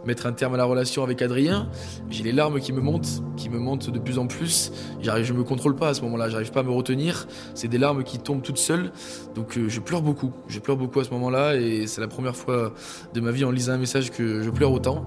mettre 0.07 0.27
un 0.27 0.33
terme 0.33 0.55
à 0.55 0.57
la 0.57 0.65
relation 0.65 1.03
avec 1.03 1.21
Adrien, 1.21 1.69
j'ai 2.11 2.23
les 2.23 2.33
larmes 2.33 2.61
qui 2.61 2.73
me 2.73 2.81
montent, 2.81 3.23
qui 3.37 3.51
me 3.51 3.59
montent 3.59 3.91
de 3.91 3.99
plus 3.99 4.19
en 4.19 4.27
plus. 4.27 4.73
J'arrive, 5.01 5.25
je 5.25 5.33
me 5.33 5.43
contrôle 5.43 5.75
pas 5.75 5.89
à 5.89 5.95
ce 5.95 6.03
moment-là, 6.03 6.29
j'arrive 6.29 6.53
pas 6.53 6.61
à 6.61 6.63
me 6.63 6.71
retenir. 6.71 7.27
C'est 7.55 7.69
des 7.69 7.79
larmes 7.79 8.05
qui 8.05 8.19
tombent 8.19 8.43
toutes 8.43 8.59
seules. 8.59 8.93
Donc 9.35 9.59
je 9.67 9.81
pleure 9.81 10.03
beaucoup, 10.03 10.33
je 10.49 10.61
pleure 10.61 10.77
beaucoup 10.77 11.01
à 11.01 11.05
ce 11.05 11.11
moment-là 11.11 11.57
et 11.57 11.87
c'est 11.87 12.01
la 12.01 12.09
première 12.09 12.37
fois 12.37 12.73
de 13.13 13.21
ma 13.21 13.33
vie 13.33 13.45
en 13.45 13.51
lisant 13.51 13.73
un 13.73 13.79
message 13.79 14.11
que 14.13 14.43
je 14.43 14.51
pleure 14.51 14.73
autant. 14.73 15.05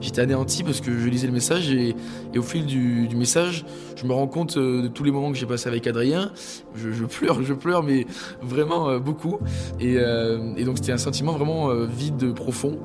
J'étais 0.00 0.22
anéanti 0.22 0.64
parce 0.64 0.80
que 0.80 0.98
je 0.98 1.08
lisais 1.08 1.26
le 1.26 1.32
message 1.32 1.70
et, 1.70 1.94
au 2.36 2.42
fil 2.42 2.66
du, 2.66 3.08
message, 3.14 3.66
je 3.96 4.06
me 4.06 4.12
rends 4.12 4.28
compte 4.28 4.56
de 4.56 4.88
tous 4.88 5.04
les 5.04 5.10
moments 5.10 5.32
que 5.32 5.38
j'ai 5.38 5.46
passés 5.46 5.68
avec 5.68 5.86
Adrien. 5.86 6.32
Je, 6.76 7.04
pleure, 7.04 7.42
je 7.42 7.52
pleure, 7.52 7.82
mais 7.82 8.06
vraiment 8.40 8.98
beaucoup. 8.98 9.38
Et, 9.80 9.96
euh, 9.98 10.54
et 10.56 10.64
donc 10.64 10.78
c'était 10.78 10.92
un 10.92 10.98
sentiment 10.98 11.32
vraiment 11.32 11.70
euh, 11.70 11.86
vide, 11.86 12.34
profond. 12.34 12.78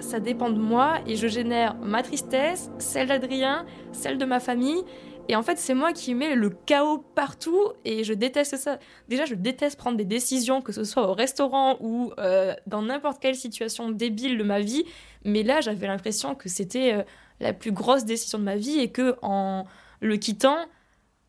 Ça 0.00 0.20
dépend 0.20 0.50
de 0.50 0.58
moi 0.58 0.98
et 1.06 1.16
je 1.16 1.26
génère 1.28 1.76
ma 1.76 2.02
tristesse, 2.02 2.70
celle 2.78 3.08
d'Adrien, 3.08 3.64
celle 3.92 4.18
de 4.18 4.24
ma 4.24 4.40
famille. 4.40 4.82
Et 5.28 5.36
en 5.36 5.42
fait, 5.42 5.56
c'est 5.58 5.72
moi 5.72 5.94
qui 5.94 6.14
mets 6.14 6.34
le 6.34 6.50
chaos 6.50 6.98
partout 6.98 7.70
et 7.86 8.04
je 8.04 8.12
déteste 8.12 8.56
ça. 8.56 8.78
Déjà, 9.08 9.24
je 9.24 9.34
déteste 9.34 9.78
prendre 9.78 9.96
des 9.96 10.04
décisions, 10.04 10.60
que 10.60 10.72
ce 10.72 10.84
soit 10.84 11.08
au 11.08 11.14
restaurant 11.14 11.78
ou 11.80 12.12
euh, 12.18 12.52
dans 12.66 12.82
n'importe 12.82 13.20
quelle 13.20 13.34
situation 13.34 13.90
débile 13.90 14.36
de 14.36 14.44
ma 14.44 14.60
vie. 14.60 14.84
Mais 15.24 15.42
là, 15.42 15.62
j'avais 15.62 15.86
l'impression 15.86 16.34
que 16.34 16.50
c'était 16.50 17.06
la 17.40 17.54
plus 17.54 17.72
grosse 17.72 18.04
décision 18.04 18.38
de 18.38 18.44
ma 18.44 18.56
vie 18.56 18.78
et 18.80 18.90
que 18.90 19.16
en 19.22 19.64
le 20.00 20.16
quittant, 20.18 20.58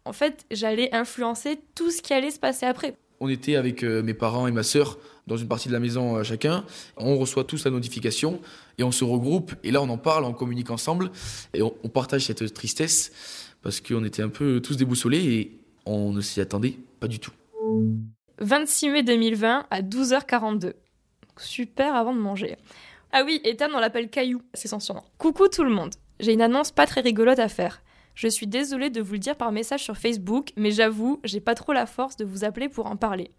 en 0.05 0.13
fait, 0.13 0.45
j'allais 0.51 0.93
influencer 0.93 1.59
tout 1.73 1.89
ce 1.89 2.01
qui 2.01 2.13
allait 2.13 2.31
se 2.31 2.39
passer 2.39 2.65
après. 2.65 2.95
On 3.19 3.29
était 3.29 3.55
avec 3.55 3.83
euh, 3.83 4.03
mes 4.03 4.13
parents 4.13 4.47
et 4.47 4.51
ma 4.51 4.63
sœur 4.63 4.97
dans 5.27 5.37
une 5.37 5.47
partie 5.47 5.67
de 5.67 5.73
la 5.73 5.79
maison 5.79 6.17
euh, 6.17 6.23
chacun. 6.23 6.65
On 6.97 7.17
reçoit 7.17 7.43
tous 7.43 7.65
la 7.65 7.71
notification 7.71 8.41
et 8.77 8.83
on 8.83 8.91
se 8.91 9.03
regroupe. 9.03 9.53
Et 9.63 9.71
là, 9.71 9.81
on 9.81 9.89
en 9.89 9.97
parle, 9.97 10.25
on 10.25 10.33
communique 10.33 10.69
ensemble 10.69 11.11
et 11.53 11.61
on, 11.61 11.71
partage 11.89 12.25
cette 12.25 12.53
tristesse 12.53 13.11
parce 13.61 13.81
qu'on 13.81 14.03
était 14.03 14.21
un 14.21 14.29
peu 14.29 14.59
tous 14.61 14.77
déboussolés 14.77 15.23
et 15.23 15.59
on 15.85 16.11
ne 16.11 16.21
s'y 16.21 16.41
attendait 16.41 16.77
pas 16.99 17.07
du 17.07 17.19
tout. 17.19 17.31
26 18.39 18.89
mai 18.89 19.03
2020 19.03 19.65
à 19.69 19.81
12h42. 19.81 20.73
Super 21.37 21.95
avant 21.95 22.13
de 22.13 22.19
manger. 22.19 22.57
Ah 23.11 23.23
oui, 23.25 23.39
Ethan, 23.43 23.69
on 23.73 23.79
l'appelle 23.79 24.09
Caillou, 24.09 24.41
c'est 24.53 24.67
son 24.67 24.79
surnom. 24.79 25.03
Coucou 25.17 25.47
tout 25.47 25.63
le 25.63 25.69
monde. 25.69 25.93
J'ai 26.19 26.33
une 26.33 26.41
annonce 26.41 26.71
pas 26.71 26.85
très 26.85 27.01
rigolote 27.01 27.39
à 27.39 27.47
faire. 27.47 27.81
Je 28.15 28.29
suis 28.29 28.47
désolée 28.47 28.89
de 28.89 29.01
vous 29.01 29.13
le 29.13 29.19
dire 29.19 29.35
par 29.35 29.51
message 29.51 29.83
sur 29.83 29.97
Facebook, 29.97 30.53
mais 30.55 30.71
j'avoue, 30.71 31.19
j'ai 31.25 31.41
pas 31.41 31.53
trop 31.53 31.73
la 31.73 31.85
force 31.85 32.15
de 32.15 32.23
vous 32.23 32.45
appeler 32.45 32.69
pour 32.69 32.85
en 32.87 32.95
parler. 32.95 33.31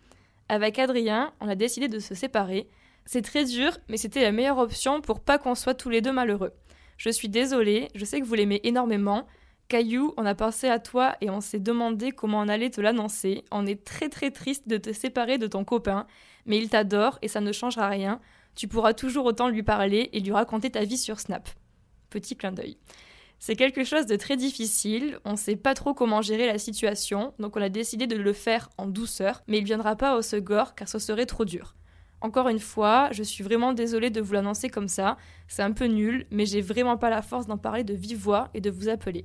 Avec 0.51 0.79
Adrien, 0.79 1.33
on 1.41 1.49
a 1.49 1.55
décidé 1.55 1.89
de 1.89 1.99
se 1.99 2.15
séparer. 2.15 2.69
C'est 3.07 3.23
très 3.23 3.47
dur, 3.47 3.79
mais 3.89 3.97
c'était 3.97 4.23
la 4.23 4.33
meilleure 4.33 4.59
option 4.59 5.01
pour 5.01 5.21
pas 5.21 5.39
qu'on 5.39 5.55
soit 5.55 5.75
tous 5.75 5.89
les 5.89 6.03
deux 6.03 6.13
malheureux. 6.13 6.53
Je 6.99 7.09
suis 7.09 7.29
désolée, 7.31 7.89
je 7.95 8.05
sais 8.05 8.21
que 8.21 8.27
vous 8.27 8.35
l'aimez 8.35 8.61
énormément. 8.65 9.27
Caillou, 9.69 10.13
on 10.19 10.27
a 10.27 10.35
pensé 10.35 10.69
à 10.69 10.79
toi 10.79 11.17
et 11.21 11.31
on 11.31 11.41
s'est 11.41 11.59
demandé 11.59 12.13
comment 12.13 12.41
on 12.41 12.49
allait 12.49 12.71
te 12.71 12.81
l'annoncer. 12.81 13.45
On 13.51 13.67
est 13.67 13.83
très 13.83 14.11
très 14.11 14.31
triste 14.31 14.69
de 14.69 14.77
te 14.77 14.93
séparer 14.93 15.39
de 15.39 15.47
ton 15.47 15.65
copain, 15.65 16.07
mais 16.45 16.59
il 16.59 16.69
t'adore 16.69 17.19
et 17.23 17.29
ça 17.29 17.41
ne 17.41 17.51
changera 17.51 17.89
rien. 17.89 18.21
Tu 18.55 18.69
pourras 18.69 18.93
toujours 18.95 19.25
autant 19.25 19.49
lui 19.49 19.63
parler 19.63 20.11
et 20.13 20.21
lui 20.21 20.33
raconter 20.33 20.71
ta 20.71 20.85
vie 20.85 20.99
sur 20.99 21.19
Snap. 21.19 21.49
Petit 22.11 22.37
clin 22.37 22.53
d'œil. 22.53 22.77
C'est 23.39 23.57
quelque 23.57 23.85
chose 23.85 24.07
de 24.07 24.17
très 24.17 24.37
difficile, 24.37 25.19
on 25.25 25.37
sait 25.37 25.57
pas 25.57 25.75
trop 25.75 25.95
comment 25.95 26.23
gérer 26.23 26.47
la 26.47 26.59
situation, 26.59 27.35
donc 27.39 27.57
on 27.57 27.63
a 27.63 27.69
décidé 27.69 28.07
de 28.07 28.17
le 28.17 28.33
faire 28.33 28.71
en 28.79 28.87
douceur, 28.87 29.43
mais 29.47 29.59
il 29.59 29.65
viendra 29.65 29.95
pas 29.95 30.17
au 30.17 30.23
Segor 30.23 30.75
car 30.75 30.89
ce 30.89 30.99
serait 30.99 31.27
trop 31.27 31.45
dur. 31.45 31.75
Encore 32.23 32.49
une 32.49 32.59
fois, 32.59 33.11
je 33.13 33.23
suis 33.23 33.45
vraiment 33.45 33.75
désolée 33.75 34.11
de 34.11 34.23
vous 34.23 34.33
l'annoncer 34.33 34.71
comme 34.71 34.89
ça, 34.89 35.19
c'est 35.49 35.63
un 35.63 35.73
peu 35.73 35.85
nul, 35.85 36.27
mais 36.31 36.47
j'ai 36.47 36.63
vraiment 36.63 36.97
pas 36.97 37.11
la 37.11 37.23
force 37.23 37.47
d'en 37.47 37.59
parler 37.59 37.85
de 37.85 37.95
vive 37.95 38.19
voix 38.19 38.49
et 38.55 38.61
de 38.61 38.71
vous 38.71 38.89
appeler. 38.89 39.25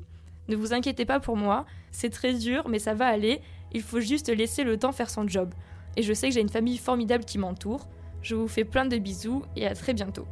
Ne 0.50 0.58
vous 0.58 0.74
inquiétez 0.74 1.06
pas 1.06 1.20
pour 1.20 1.38
moi, 1.38 1.66
c'est 1.92 2.10
très 2.10 2.34
dur, 2.34 2.68
mais 2.68 2.80
ça 2.80 2.94
va 2.94 3.08
aller, 3.08 3.42
il 3.72 3.82
faut 3.82 4.02
juste 4.02 4.30
laisser 4.30 4.64
le 4.64 4.78
temps 4.78 4.92
faire 4.92 5.10
son 5.10 5.28
job. 5.28 5.54
Et 5.96 6.04
je 6.04 6.14
sais 6.14 6.28
que 6.28 6.34
j'ai 6.34 6.42
une 6.42 6.50
famille 6.50 6.78
formidable 6.78 7.26
qui 7.26 7.38
m'entoure. 7.38 7.88
Je 8.22 8.36
vous 8.36 8.48
fais 8.48 8.66
plein 8.66 8.86
de 8.86 8.98
bisous 8.98 9.44
et 9.56 9.66
à 9.66 9.74
très 9.74 9.94
bientôt. 9.94 10.28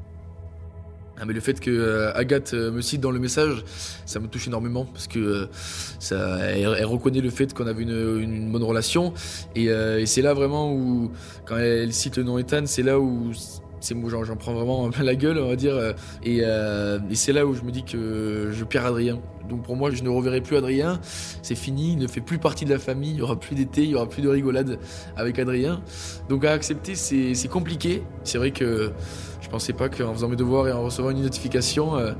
Ah, 1.20 1.26
mais 1.26 1.34
le 1.34 1.42
fait 1.42 1.60
que 1.60 1.70
euh, 1.70 2.14
Agathe 2.16 2.54
euh, 2.54 2.72
me 2.72 2.82
cite 2.82 3.02
dans 3.02 3.12
le 3.12 3.20
message, 3.20 3.66
ça 4.06 4.22
me 4.22 4.28
touche 4.28 4.48
énormément 4.48 4.86
parce 4.86 5.08
que 5.08 5.20
euh, 5.20 5.46
ça, 6.00 6.38
elle, 6.40 6.86
reconnaît 6.86 7.20
le 7.20 7.30
fait 7.30 7.54
qu'on 7.54 7.68
avait 7.68 7.84
une, 7.84 8.20
une 8.22 8.52
bonne 8.52 8.64
relation. 8.64 9.14
Et, 9.56 9.66
et 9.66 10.06
c'est 10.06 10.22
là 10.22 10.34
vraiment 10.34 10.74
où 10.74 11.12
quand 11.46 11.58
elle 11.58 11.94
cite 11.94 12.18
le 12.18 12.24
nom 12.24 12.38
Ethan, 12.38 12.64
c'est 12.66 12.84
là 12.84 13.00
où 13.00 13.32
c'est 13.80 13.96
moi 13.96 14.10
j'en 14.10 14.36
prends 14.36 14.54
vraiment 14.54 14.90
la 15.02 15.16
gueule 15.16 15.38
on 15.40 15.50
va 15.50 15.56
dire 15.56 15.76
euh, 15.76 15.94
et, 16.24 16.40
euh, 16.44 17.00
et 17.10 17.16
c'est 17.16 17.34
là 17.34 17.46
où 17.46 17.54
je 17.54 17.62
me 17.62 17.72
dis 17.72 17.84
que 17.84 18.50
je 18.52 18.64
perds 18.64 18.86
Adrien. 18.86 19.20
Donc 19.50 19.64
pour 19.64 19.76
moi 19.76 19.90
je 19.92 20.04
ne 20.04 20.10
reverrai 20.10 20.42
plus 20.42 20.58
Adrien, 20.58 21.00
c'est 21.42 21.56
fini, 21.56 21.94
il 21.94 21.98
ne 21.98 22.08
fait 22.08 22.22
plus 22.22 22.38
partie 22.38 22.66
de 22.66 22.70
la 22.70 22.78
famille, 22.78 23.12
il 23.12 23.18
y 23.18 23.22
aura 23.22 23.40
plus 23.40 23.56
d'été, 23.56 23.84
il 23.84 23.90
y 23.90 23.96
aura 23.96 24.08
plus 24.08 24.22
de 24.22 24.30
rigolade 24.30 24.80
avec 25.18 25.40
Adrien. 25.40 25.82
Donc 26.30 26.46
à 26.46 26.52
accepter 26.52 26.94
c'est 26.96 27.48
compliqué. 27.48 28.04
C'est 28.24 28.38
vrai 28.38 28.52
que 28.52 28.92
je 29.42 29.50
pensais 29.50 29.74
pas 29.74 29.90
qu'en 29.90 30.14
faisant 30.14 30.28
mes 30.28 30.36
devoirs 30.36 30.68
et 30.68 30.72
en 30.72 30.84
recevant 30.84 31.10
une 31.10 31.24
notification, 31.24 31.98
euh, 31.98 32.12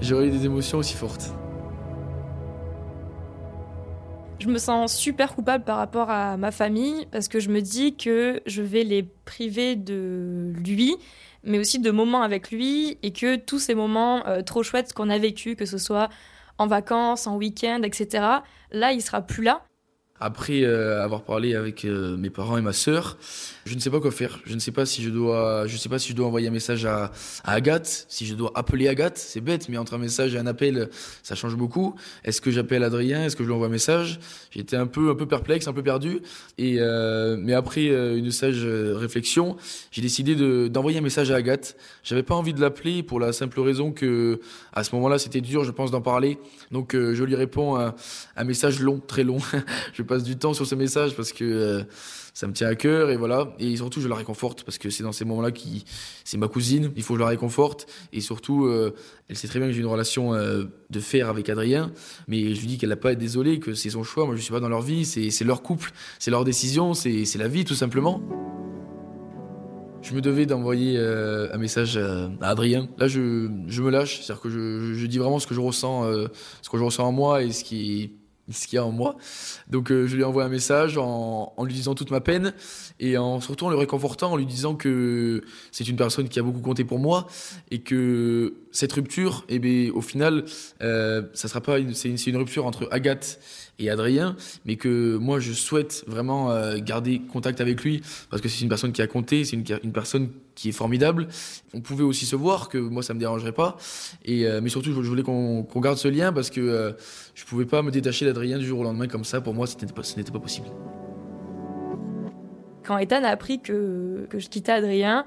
j'aurais 0.00 0.26
eu 0.26 0.30
des 0.30 0.44
émotions 0.44 0.78
aussi 0.78 0.94
fortes. 0.94 1.32
Je 4.42 4.48
me 4.48 4.58
sens 4.58 4.96
super 4.96 5.36
coupable 5.36 5.62
par 5.62 5.76
rapport 5.76 6.10
à 6.10 6.36
ma 6.36 6.50
famille 6.50 7.06
parce 7.12 7.28
que 7.28 7.38
je 7.38 7.48
me 7.48 7.60
dis 7.60 7.94
que 7.94 8.42
je 8.44 8.60
vais 8.60 8.82
les 8.82 9.04
priver 9.04 9.76
de 9.76 10.52
lui, 10.66 10.96
mais 11.44 11.60
aussi 11.60 11.78
de 11.78 11.92
moments 11.92 12.22
avec 12.22 12.50
lui 12.50 12.98
et 13.04 13.12
que 13.12 13.36
tous 13.36 13.60
ces 13.60 13.76
moments 13.76 14.26
euh, 14.26 14.42
trop 14.42 14.64
chouettes 14.64 14.94
qu'on 14.94 15.10
a 15.10 15.18
vécu, 15.18 15.54
que 15.54 15.64
ce 15.64 15.78
soit 15.78 16.08
en 16.58 16.66
vacances, 16.66 17.28
en 17.28 17.36
week-end, 17.36 17.82
etc., 17.84 18.24
là, 18.72 18.92
il 18.92 19.00
sera 19.00 19.22
plus 19.22 19.44
là. 19.44 19.62
Après 20.24 20.62
euh, 20.62 21.02
avoir 21.02 21.24
parlé 21.24 21.56
avec 21.56 21.84
euh, 21.84 22.16
mes 22.16 22.30
parents 22.30 22.56
et 22.56 22.60
ma 22.60 22.72
sœur, 22.72 23.18
je 23.66 23.74
ne 23.74 23.80
sais 23.80 23.90
pas 23.90 23.98
quoi 23.98 24.12
faire. 24.12 24.38
Je 24.44 24.54
ne 24.54 24.60
sais 24.60 24.70
pas 24.70 24.86
si 24.86 25.02
je 25.02 25.10
dois, 25.10 25.66
je 25.66 25.76
sais 25.76 25.88
pas 25.88 25.98
si 25.98 26.10
je 26.10 26.14
dois 26.14 26.28
envoyer 26.28 26.46
un 26.46 26.52
message 26.52 26.86
à, 26.86 27.10
Agathe, 27.42 28.06
si 28.08 28.24
je 28.24 28.36
dois 28.36 28.52
appeler 28.54 28.86
Agathe. 28.86 29.18
C'est 29.18 29.40
bête, 29.40 29.68
mais 29.68 29.78
entre 29.78 29.94
un 29.94 29.98
message 29.98 30.36
et 30.36 30.38
un 30.38 30.46
appel, 30.46 30.90
ça 31.24 31.34
change 31.34 31.56
beaucoup. 31.56 31.96
Est-ce 32.22 32.40
que 32.40 32.52
j'appelle 32.52 32.84
Adrien? 32.84 33.24
Est-ce 33.24 33.34
que 33.34 33.42
je 33.42 33.48
lui 33.48 33.54
envoie 33.54 33.66
un 33.66 33.70
message? 33.70 34.20
J'étais 34.52 34.76
un 34.76 34.86
peu, 34.86 35.10
un 35.10 35.16
peu 35.16 35.26
perplexe, 35.26 35.66
un 35.66 35.72
peu 35.72 35.82
perdu. 35.82 36.20
Et 36.56 36.76
euh, 36.78 37.36
mais 37.36 37.54
après 37.54 37.86
une 37.86 38.30
sage 38.30 38.64
réflexion, 38.64 39.56
j'ai 39.90 40.02
décidé 40.02 40.36
de- 40.36 40.68
d'envoyer 40.68 40.98
un 40.98 41.02
message 41.02 41.32
à 41.32 41.34
Agathe. 41.34 41.76
J'avais 42.04 42.22
pas 42.22 42.36
envie 42.36 42.54
de 42.54 42.60
l'appeler 42.60 43.02
pour 43.02 43.18
la 43.18 43.32
simple 43.32 43.58
raison 43.58 43.90
que 43.90 44.38
à 44.72 44.84
ce 44.84 44.94
moment-là, 44.94 45.18
c'était 45.18 45.40
dur, 45.40 45.64
je 45.64 45.72
pense, 45.72 45.90
d'en 45.90 46.00
parler. 46.00 46.38
Donc 46.70 46.92
je 46.92 47.24
lui 47.24 47.34
réponds 47.34 47.76
un, 47.76 47.92
un 48.36 48.44
message 48.44 48.78
long, 48.78 49.00
très 49.04 49.24
long. 49.24 49.38
je 49.94 50.02
du 50.18 50.36
temps 50.36 50.54
sur 50.54 50.66
ce 50.66 50.74
message 50.74 51.16
parce 51.16 51.32
que 51.32 51.44
euh, 51.44 51.82
ça 52.34 52.46
me 52.46 52.52
tient 52.52 52.68
à 52.68 52.74
cœur 52.74 53.10
et 53.10 53.16
voilà. 53.16 53.54
Et 53.58 53.76
surtout, 53.76 54.00
je 54.00 54.08
la 54.08 54.14
réconforte 54.14 54.64
parce 54.64 54.78
que 54.78 54.90
c'est 54.90 55.02
dans 55.02 55.12
ces 55.12 55.24
moments-là 55.24 55.50
qui, 55.50 55.84
c'est 56.24 56.38
ma 56.38 56.48
cousine, 56.48 56.90
il 56.96 57.02
faut 57.02 57.14
que 57.14 57.18
je 57.18 57.24
la 57.24 57.28
réconforte. 57.28 57.86
Et 58.12 58.20
surtout, 58.20 58.66
euh, 58.66 58.94
elle 59.28 59.36
sait 59.36 59.48
très 59.48 59.58
bien 59.58 59.68
que 59.68 59.74
j'ai 59.74 59.80
une 59.80 59.86
relation 59.86 60.34
euh, 60.34 60.64
de 60.90 61.00
fer 61.00 61.28
avec 61.28 61.48
Adrien, 61.48 61.92
mais 62.28 62.54
je 62.54 62.60
lui 62.60 62.68
dis 62.68 62.78
qu'elle 62.78 62.90
n'a 62.90 62.96
pas 62.96 63.10
à 63.10 63.12
être 63.12 63.18
désolée, 63.18 63.58
que 63.58 63.74
c'est 63.74 63.90
son 63.90 64.02
choix. 64.02 64.26
Moi, 64.26 64.36
je 64.36 64.40
suis 64.40 64.52
pas 64.52 64.60
dans 64.60 64.68
leur 64.68 64.82
vie, 64.82 65.04
c'est 65.04 65.44
leur 65.44 65.62
couple, 65.62 65.92
c'est 66.18 66.30
leur 66.30 66.44
décision, 66.44 66.94
c'est 66.94 67.36
la 67.36 67.48
vie 67.48 67.64
tout 67.64 67.74
simplement. 67.74 68.22
Je 70.02 70.14
me 70.14 70.20
devais 70.20 70.46
d'envoyer 70.46 70.98
un 70.98 71.58
message 71.58 71.96
à, 71.96 72.28
Adrien. 72.40 72.88
Là, 72.98 73.06
je, 73.06 73.48
je 73.68 73.82
me 73.82 73.90
lâche, 73.90 74.20
c'est-à-dire 74.20 74.42
que 74.42 74.50
je, 74.50 74.94
je 74.94 75.06
dis 75.06 75.18
vraiment 75.18 75.38
ce 75.38 75.46
que 75.46 75.54
je 75.54 75.60
ressens, 75.60 76.12
ce 76.62 76.68
que 76.68 76.76
je 76.76 76.82
ressens 76.82 77.06
en 77.06 77.12
moi 77.12 77.42
et 77.42 77.52
ce 77.52 77.62
qui 77.62 78.12
ce 78.50 78.66
qu'il 78.66 78.76
y 78.76 78.78
a 78.78 78.84
en 78.84 78.92
moi. 78.92 79.16
Donc 79.68 79.90
euh, 79.90 80.06
je 80.06 80.16
lui 80.16 80.24
envoie 80.24 80.44
un 80.44 80.48
message 80.48 80.98
en, 80.98 81.52
en 81.56 81.64
lui 81.64 81.74
disant 81.74 81.94
toute 81.94 82.10
ma 82.10 82.20
peine 82.20 82.54
et 83.00 83.16
en 83.16 83.40
surtout 83.40 83.66
en 83.66 83.70
le 83.70 83.76
réconfortant, 83.76 84.32
en 84.32 84.36
lui 84.36 84.46
disant 84.46 84.74
que 84.74 85.42
c'est 85.70 85.88
une 85.88 85.96
personne 85.96 86.28
qui 86.28 86.38
a 86.38 86.42
beaucoup 86.42 86.60
compté 86.60 86.84
pour 86.84 86.98
moi 86.98 87.26
et 87.70 87.80
que 87.80 88.54
cette 88.72 88.92
rupture, 88.94 89.44
eh 89.48 89.58
bien, 89.58 89.90
au 89.92 90.00
final, 90.00 90.44
euh, 90.80 91.22
ça 91.34 91.46
sera 91.46 91.60
pas 91.60 91.76
c'est 91.92 92.26
une, 92.26 92.36
rupture 92.36 92.66
entre 92.66 92.88
Agathe 92.90 93.38
et 93.78 93.90
Adrien, 93.90 94.34
mais 94.64 94.76
que 94.76 95.16
moi 95.16 95.40
je 95.40 95.52
souhaite 95.52 96.04
vraiment 96.06 96.50
euh, 96.50 96.78
garder 96.78 97.20
contact 97.20 97.60
avec 97.60 97.82
lui 97.84 98.02
parce 98.30 98.40
que 98.40 98.48
c'est 98.48 98.62
une 98.62 98.70
personne 98.70 98.92
qui 98.92 99.02
a 99.02 99.06
compté, 99.06 99.44
c'est 99.44 99.56
une, 99.56 99.92
personne 99.92 100.30
qui 100.54 100.70
est 100.70 100.72
formidable. 100.72 101.28
On 101.74 101.80
pouvait 101.80 102.02
aussi 102.02 102.24
se 102.24 102.34
voir, 102.34 102.70
que 102.70 102.78
moi 102.78 103.02
ça 103.02 103.12
me 103.12 103.20
dérangerait 103.20 103.52
pas, 103.52 103.76
et 104.24 104.46
euh, 104.46 104.60
mais 104.62 104.70
surtout 104.70 104.92
je 104.92 105.08
voulais 105.08 105.22
qu'on 105.22 105.66
garde 105.76 105.98
ce 105.98 106.08
lien 106.08 106.32
parce 106.32 106.48
que 106.48 106.94
je 107.34 107.44
pouvais 107.44 107.66
pas 107.66 107.82
me 107.82 107.90
détacher 107.90 108.24
d'Adrien 108.24 108.58
du 108.58 108.66
jour 108.66 108.80
au 108.80 108.84
lendemain 108.84 109.06
comme 109.06 109.24
ça. 109.24 109.40
Pour 109.40 109.54
moi, 109.54 109.66
ce 109.66 109.76
n'était 109.76 110.32
pas 110.32 110.40
possible. 110.40 110.68
Quand 112.84 112.98
Ethan 112.98 113.22
a 113.22 113.28
appris 113.28 113.60
que, 113.60 114.26
que 114.28 114.38
je 114.38 114.48
quittais 114.48 114.72
Adrien, 114.72 115.24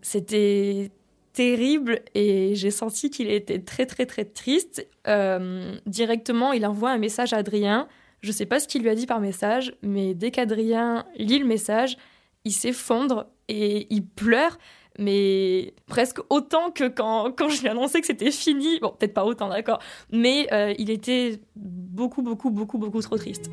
c'était 0.00 0.90
terrible 1.32 2.00
et 2.14 2.54
j'ai 2.54 2.70
senti 2.70 3.10
qu'il 3.10 3.30
était 3.30 3.58
très 3.58 3.86
très 3.86 4.06
très 4.06 4.24
triste. 4.24 4.86
Euh, 5.06 5.74
directement, 5.86 6.52
il 6.52 6.66
envoie 6.66 6.90
un 6.90 6.98
message 6.98 7.32
à 7.32 7.38
Adrien. 7.38 7.88
Je 8.20 8.30
sais 8.32 8.46
pas 8.46 8.60
ce 8.60 8.68
qu'il 8.68 8.82
lui 8.82 8.88
a 8.88 8.94
dit 8.94 9.06
par 9.06 9.20
message, 9.20 9.74
mais 9.82 10.14
dès 10.14 10.30
qu'Adrien 10.30 11.04
lit 11.16 11.38
le 11.38 11.46
message, 11.46 11.96
il 12.44 12.52
s'effondre 12.52 13.26
et 13.48 13.86
il 13.90 14.06
pleure, 14.06 14.58
mais 14.98 15.74
presque 15.86 16.18
autant 16.30 16.70
que 16.70 16.88
quand, 16.88 17.32
quand 17.36 17.48
je 17.48 17.60
lui 17.60 17.66
ai 17.66 17.70
annoncé 17.70 18.00
que 18.00 18.06
c'était 18.06 18.30
fini. 18.30 18.78
Bon, 18.80 18.90
peut-être 18.90 19.14
pas 19.14 19.24
autant, 19.24 19.48
d'accord, 19.48 19.80
mais 20.10 20.46
euh, 20.52 20.74
il 20.78 20.90
était 20.90 21.40
beaucoup, 21.56 22.22
beaucoup, 22.22 22.50
beaucoup, 22.50 22.78
beaucoup 22.78 23.00
trop 23.00 23.16
triste. 23.16 23.50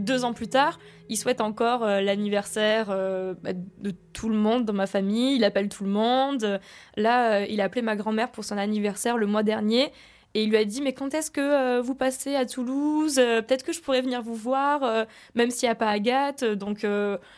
Deux 0.00 0.24
ans 0.24 0.32
plus 0.32 0.48
tard, 0.48 0.78
il 1.10 1.18
souhaite 1.18 1.42
encore 1.42 1.84
euh, 1.84 2.00
l'anniversaire 2.00 2.86
euh, 2.88 3.34
bah, 3.42 3.50
de 3.52 3.90
tout 4.14 4.30
le 4.30 4.36
monde 4.36 4.64
dans 4.64 4.72
ma 4.72 4.86
famille. 4.86 5.36
Il 5.36 5.44
appelle 5.44 5.68
tout 5.68 5.84
le 5.84 5.90
monde. 5.90 6.58
Là, 6.96 7.44
il 7.44 7.60
a 7.60 7.64
appelé 7.64 7.82
ma 7.82 7.96
grand-mère 7.96 8.32
pour 8.32 8.44
son 8.44 8.56
anniversaire 8.56 9.18
le 9.18 9.26
mois 9.26 9.42
dernier. 9.42 9.92
Et 10.32 10.44
il 10.44 10.48
lui 10.48 10.56
a 10.56 10.64
dit, 10.64 10.80
mais 10.80 10.94
quand 10.94 11.12
est-ce 11.12 11.30
que 11.30 11.80
vous 11.80 11.94
passez 11.94 12.34
à 12.34 12.46
Toulouse? 12.46 13.16
Peut-être 13.16 13.62
que 13.62 13.72
je 13.72 13.80
pourrais 13.82 14.00
venir 14.00 14.22
vous 14.22 14.34
voir, 14.34 15.06
même 15.34 15.50
s'il 15.50 15.66
n'y 15.66 15.72
a 15.72 15.74
pas 15.74 15.88
Agathe. 15.88 16.44
Donc, 16.44 16.84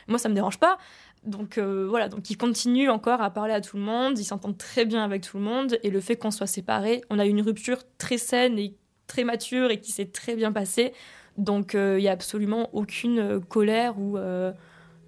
moi, 0.07 0.19
ça 0.19 0.29
me 0.29 0.35
dérange 0.35 0.59
pas. 0.59 0.79
Donc 1.25 1.59
voilà, 1.59 2.09
donc 2.09 2.29
il 2.31 2.37
continue 2.37 2.91
encore 2.91 3.23
à 3.23 3.31
parler 3.31 3.55
à 3.55 3.61
tout 3.61 3.77
le 3.77 3.83
monde, 3.83 4.19
il 4.19 4.25
s'entend 4.25 4.53
très 4.53 4.85
bien 4.85 5.03
avec 5.05 5.23
tout 5.23 5.39
le 5.39 5.43
monde, 5.45 5.79
et 5.83 5.91
le 5.91 6.01
fait 6.01 6.17
qu'on 6.17 6.33
soit 6.33 6.49
séparés, 6.49 7.01
on 7.11 7.19
a 7.19 7.27
eu 7.27 7.31
une 7.31 7.43
rupture 7.43 7.79
très 7.97 8.19
saine 8.19 8.59
et 8.59 8.75
très 9.07 9.25
mature 9.25 9.71
et 9.71 9.81
qui 9.81 9.93
s'est 9.93 10.07
très 10.07 10.35
bien 10.35 10.53
passée. 10.53 10.93
Donc 11.39 11.75
il 11.75 11.97
n'y 11.97 12.09
a 12.09 12.13
absolument 12.13 12.69
aucune 12.73 13.41
colère 13.49 13.99
ou 13.99 14.19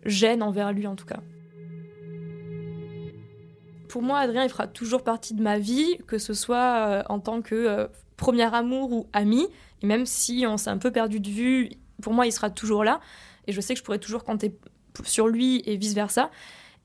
gêne 0.04 0.42
envers 0.42 0.72
lui 0.72 0.86
en 0.86 0.96
tout 0.96 1.06
cas. 1.06 1.20
Pour 3.88 4.02
moi, 4.02 4.18
Adrien, 4.18 4.42
il 4.42 4.48
fera 4.48 4.66
toujours 4.66 5.04
partie 5.04 5.34
de 5.34 5.42
ma 5.42 5.58
vie, 5.58 5.98
que 6.06 6.18
ce 6.18 6.34
soit 6.34 7.04
en 7.08 7.20
tant 7.20 7.42
que 7.42 7.88
premier 8.16 8.52
amour 8.54 8.92
ou 8.92 9.06
ami, 9.12 9.46
et 9.82 9.86
même 9.86 10.06
si 10.06 10.44
on 10.48 10.56
s'est 10.56 10.70
un 10.70 10.78
peu 10.78 10.90
perdu 10.90 11.20
de 11.20 11.28
vue, 11.28 11.70
pour 12.02 12.12
moi, 12.12 12.26
il 12.26 12.32
sera 12.32 12.50
toujours 12.50 12.82
là. 12.82 13.00
Et 13.46 13.52
je 13.52 13.60
sais 13.60 13.74
que 13.74 13.78
je 13.78 13.84
pourrais 13.84 13.98
toujours 13.98 14.24
compter 14.24 14.56
sur 15.04 15.28
lui 15.28 15.62
et 15.66 15.76
vice-versa. 15.76 16.30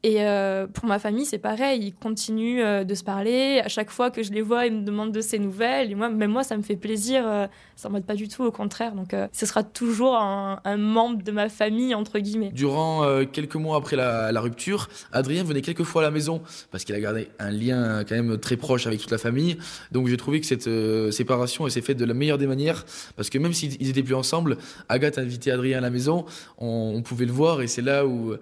Et 0.01 0.21
euh, 0.21 0.65
pour 0.65 0.85
ma 0.85 0.97
famille, 0.97 1.25
c'est 1.25 1.39
pareil. 1.39 1.87
Ils 1.87 1.93
continuent 1.93 2.63
euh, 2.63 2.83
de 2.85 2.95
se 2.95 3.03
parler. 3.03 3.61
À 3.63 3.67
chaque 3.67 3.89
fois 3.89 4.11
que 4.11 4.23
je 4.23 4.31
les 4.31 4.41
vois, 4.41 4.65
ils 4.65 4.73
me 4.73 4.85
demandent 4.85 5.11
de 5.11 5.19
ces 5.19 5.39
nouvelles. 5.39 5.91
Et 5.91 5.95
moi, 5.95 6.09
même 6.09 6.31
moi, 6.31 6.43
ça 6.43 6.55
me 6.55 6.61
fait 6.61 6.77
plaisir. 6.77 7.23
Euh, 7.27 7.47
ça 7.75 7.89
m'aide 7.89 8.05
pas 8.05 8.15
du 8.15 8.29
tout, 8.29 8.43
au 8.43 8.51
contraire. 8.51 8.93
Donc, 8.93 9.13
ce 9.31 9.45
sera 9.45 9.63
toujours 9.63 10.15
un, 10.15 10.59
membre 10.77 11.23
de 11.23 11.31
ma 11.31 11.49
famille, 11.49 11.95
entre 11.95 12.19
guillemets. 12.19 12.51
Durant 12.53 13.25
quelques 13.31 13.55
mois 13.55 13.77
après 13.77 13.95
la, 13.95 14.41
rupture, 14.41 14.89
Adrien 15.13 15.43
venait 15.43 15.61
quelques 15.61 15.83
fois 15.83 16.01
à 16.01 16.05
la 16.05 16.11
maison 16.11 16.41
parce 16.71 16.83
qu'il 16.83 16.93
a 16.93 16.99
gardé 16.99 17.29
un 17.39 17.51
lien 17.51 18.03
quand 18.03 18.15
même 18.15 18.37
très 18.37 18.57
proche 18.57 18.85
avec 18.85 18.99
toute 18.99 19.11
la 19.11 19.17
famille. 19.17 19.57
Donc, 19.93 20.07
j'ai 20.07 20.17
trouvé 20.17 20.41
que 20.41 20.45
cette 20.45 20.69
séparation 21.13 21.69
s'est 21.69 21.81
faite 21.81 21.97
de 21.97 22.03
la 22.03 22.13
meilleure 22.13 22.37
des 22.37 22.47
manières. 22.47 22.85
Parce 23.15 23.29
que 23.29 23.37
même 23.37 23.53
s'ils 23.53 23.89
étaient 23.89 24.03
plus 24.03 24.15
ensemble, 24.15 24.57
Agathe 24.89 25.17
a 25.17 25.21
invité 25.21 25.51
Adrien 25.51 25.77
à 25.77 25.81
la 25.81 25.89
maison. 25.89 26.25
On, 26.57 26.93
on 26.95 27.01
pouvait 27.01 27.25
le 27.25 27.31
voir. 27.31 27.61
Et 27.61 27.67
c'est 27.67 27.81
là 27.81 28.05
où, 28.05 28.33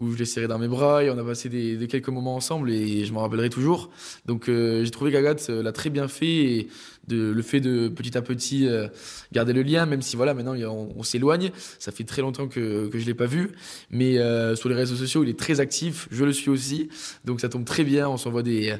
où 0.00 0.12
je 0.12 0.18
l'ai 0.18 0.26
serré 0.26 0.48
dans 0.48 0.58
mes 0.58 0.68
bras 0.68 1.01
on 1.10 1.18
a 1.18 1.24
passé 1.24 1.48
des, 1.48 1.86
quelques 1.86 2.08
moments 2.08 2.34
ensemble 2.34 2.70
et 2.70 3.04
je 3.04 3.12
m'en 3.12 3.20
rappellerai 3.20 3.50
toujours. 3.50 3.90
Donc 4.26 4.48
euh, 4.48 4.84
j'ai 4.84 4.90
trouvé 4.90 5.12
qu'Agathe 5.12 5.48
euh, 5.50 5.62
l'a 5.62 5.72
très 5.72 5.90
bien 5.90 6.08
fait 6.08 6.26
et 6.26 6.68
de, 7.08 7.32
le 7.32 7.42
fait 7.42 7.60
de 7.60 7.88
petit 7.88 8.16
à 8.16 8.22
petit 8.22 8.66
euh, 8.66 8.88
garder 9.32 9.52
le 9.52 9.62
lien, 9.62 9.86
même 9.86 10.02
si 10.02 10.16
voilà 10.16 10.34
maintenant 10.34 10.54
on, 10.96 11.02
s'éloigne, 11.02 11.50
ça 11.78 11.90
fait 11.90 12.04
très 12.04 12.22
longtemps 12.22 12.46
que, 12.46 12.88
que 12.88 12.98
je 12.98 13.06
l'ai 13.06 13.14
pas 13.14 13.26
vu, 13.26 13.50
mais 13.90 14.18
sur 14.54 14.68
les 14.68 14.74
réseaux 14.76 14.94
sociaux 14.94 15.24
il 15.24 15.28
est 15.28 15.38
très 15.38 15.58
actif, 15.58 16.06
je 16.12 16.24
le 16.24 16.32
suis 16.32 16.48
aussi, 16.48 16.88
donc 17.24 17.40
ça 17.40 17.48
tombe 17.48 17.64
très 17.64 17.82
bien, 17.82 18.08
on 18.08 18.16
s'envoie 18.16 18.44
des 18.44 18.76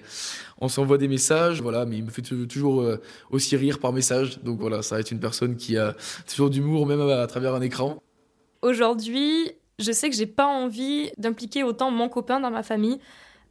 on 0.61 0.69
s'envoie 0.69 0.99
des 0.99 1.09
messages, 1.09 1.61
voilà, 1.61 1.85
mais 1.85 1.97
il 1.99 2.05
me 2.05 2.11
fait 2.11 2.23
toujours 2.23 2.87
aussi 3.31 3.57
rire 3.57 3.81
par 3.81 3.93
message, 3.93 4.41
donc 4.45 4.61
voilà, 4.61 4.83
ça 4.83 5.01
être 5.01 5.11
une 5.11 5.21
personne 5.21 5.57
qui 5.57 5.77
a 5.77 5.97
toujours 6.29 6.49
d'humour 6.49 6.87
même 6.87 7.01
à 7.01 7.27
travers 7.27 7.55
un 7.55 7.61
écran. 7.61 8.01
Aujourd'hui, 8.63 9.51
je 9.83 9.93
sais 9.93 10.09
que 10.09 10.17
j'ai 10.17 10.27
pas 10.27 10.47
envie 10.47 11.11
d'impliquer 11.19 11.63
autant 11.63 11.91
mon 11.91 12.09
copain 12.09 12.41
dans 12.41 12.51
ma 12.51 12.63
famille. 12.63 12.99